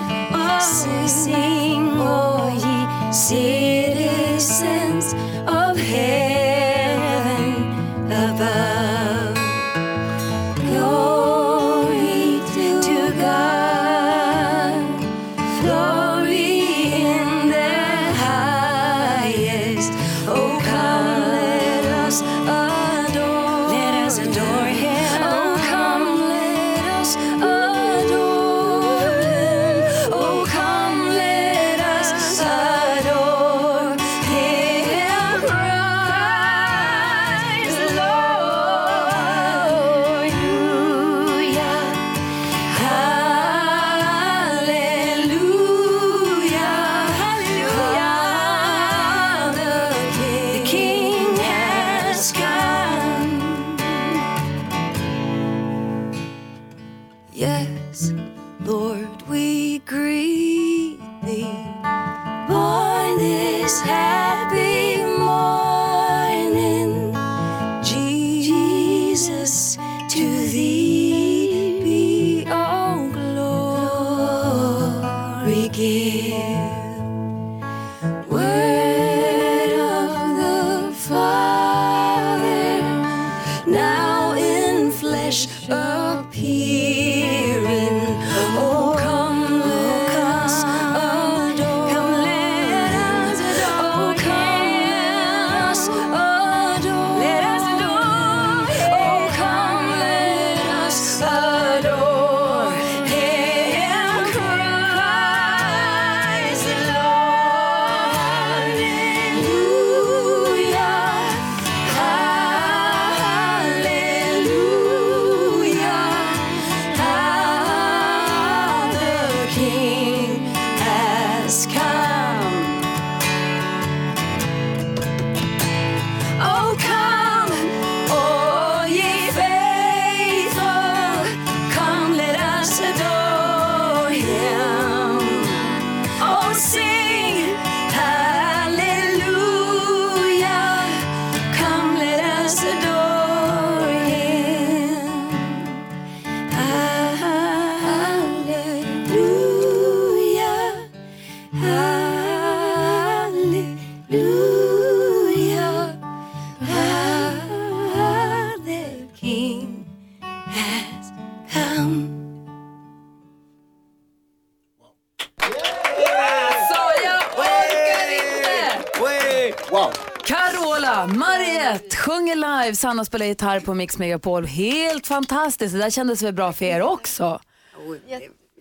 Sanna 172.77 173.05
spelar 173.05 173.25
gitarr 173.25 173.59
på 173.59 173.73
Mix 173.73 173.97
Megapol. 173.97 174.45
Helt 174.45 175.07
fantastiskt, 175.07 175.73
det 175.73 175.79
där 175.79 175.89
kändes 175.89 176.21
väl 176.21 176.33
bra 176.33 176.53
för 176.53 176.65
er 176.65 176.81
också? 176.81 177.39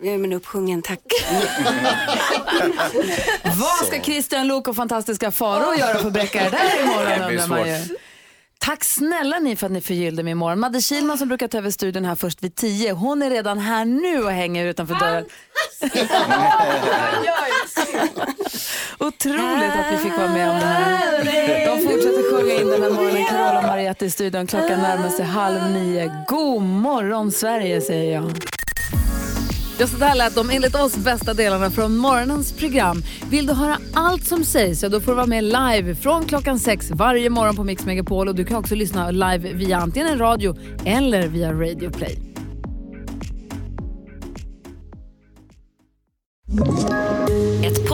Jag 0.01 0.13
är 0.13 0.17
men 0.17 0.33
uppsjungen, 0.33 0.81
tack. 0.81 0.99
Vad 3.43 3.87
ska 3.87 4.01
Christian 4.01 4.47
Lok 4.47 4.67
och 4.67 4.75
fantastiska 4.75 5.31
Faro 5.31 5.75
göra 5.75 5.97
för 5.99 6.07
att 6.07 6.13
bräcka 6.13 6.43
det 6.43 6.49
där 6.49 6.83
imorgon 6.83 7.21
undrar 7.29 7.47
man 7.47 7.67
ju. 7.67 7.97
Tack 8.59 8.83
snälla 8.83 9.39
ni 9.39 9.55
för 9.55 9.65
att 9.65 9.71
ni 9.71 9.81
förgyllde 9.81 10.23
mig 10.23 10.31
imorgon. 10.31 10.59
Madde 10.59 10.81
Kihlman 10.81 11.17
som 11.17 11.27
brukar 11.27 11.47
ta 11.47 11.57
över 11.57 11.71
studion 11.71 12.05
här 12.05 12.15
först 12.15 12.43
vid 12.43 12.55
tio, 12.55 12.91
hon 12.91 13.21
är 13.21 13.29
redan 13.29 13.59
här 13.59 13.85
nu 13.85 14.23
och 14.23 14.31
hänger 14.31 14.65
utanför 14.65 14.95
dörren. 14.95 15.25
Otroligt 18.99 19.75
att 19.75 19.93
vi 19.93 19.97
fick 19.97 20.17
vara 20.17 20.31
med 20.31 20.49
om 20.49 20.55
det 20.59 20.65
här. 20.65 21.65
De 21.65 21.81
fortsätter 21.81 22.31
sjunga 22.31 22.53
in 22.53 22.67
den 22.67 22.81
här 22.81 22.89
morgonen. 22.89 23.25
Carola 23.29 23.59
och 23.59 23.63
Mariette 23.63 24.05
i 24.05 24.11
studion. 24.11 24.47
Klockan 24.47 24.79
närmar 24.79 25.09
sig 25.09 25.25
halv 25.25 25.71
nio. 25.71 26.11
God 26.27 26.61
morgon 26.61 27.31
Sverige 27.31 27.81
säger 27.81 28.13
jag. 28.13 28.31
Ja, 29.79 29.87
så 29.87 29.97
där 29.97 30.15
lät 30.15 30.35
de 30.35 30.49
enligt 30.49 30.75
oss 30.75 30.95
bästa 30.95 31.33
delarna 31.33 31.71
från 31.71 31.97
morgonens 31.97 32.53
program. 32.53 33.03
Vill 33.29 33.45
du 33.45 33.53
höra 33.53 33.77
allt 33.93 34.25
som 34.25 34.43
sägs 34.43 34.79
så 34.79 34.87
då 34.87 35.01
får 35.01 35.11
du 35.11 35.15
vara 35.15 35.27
med 35.27 35.43
live 35.43 35.95
från 35.95 36.25
klockan 36.25 36.59
sex 36.59 36.91
varje 36.91 37.29
morgon 37.29 37.55
på 37.55 37.63
Mix 37.63 37.85
Megapol 37.85 38.27
och 38.27 38.35
du 38.35 38.45
kan 38.45 38.57
också 38.57 38.75
lyssna 38.75 39.11
live 39.11 39.53
via 39.53 39.77
antingen 39.77 40.07
en 40.07 40.19
radio 40.19 40.55
eller 40.85 41.27
via 41.27 41.51
Radio 41.53 41.91
Play. 41.91 42.17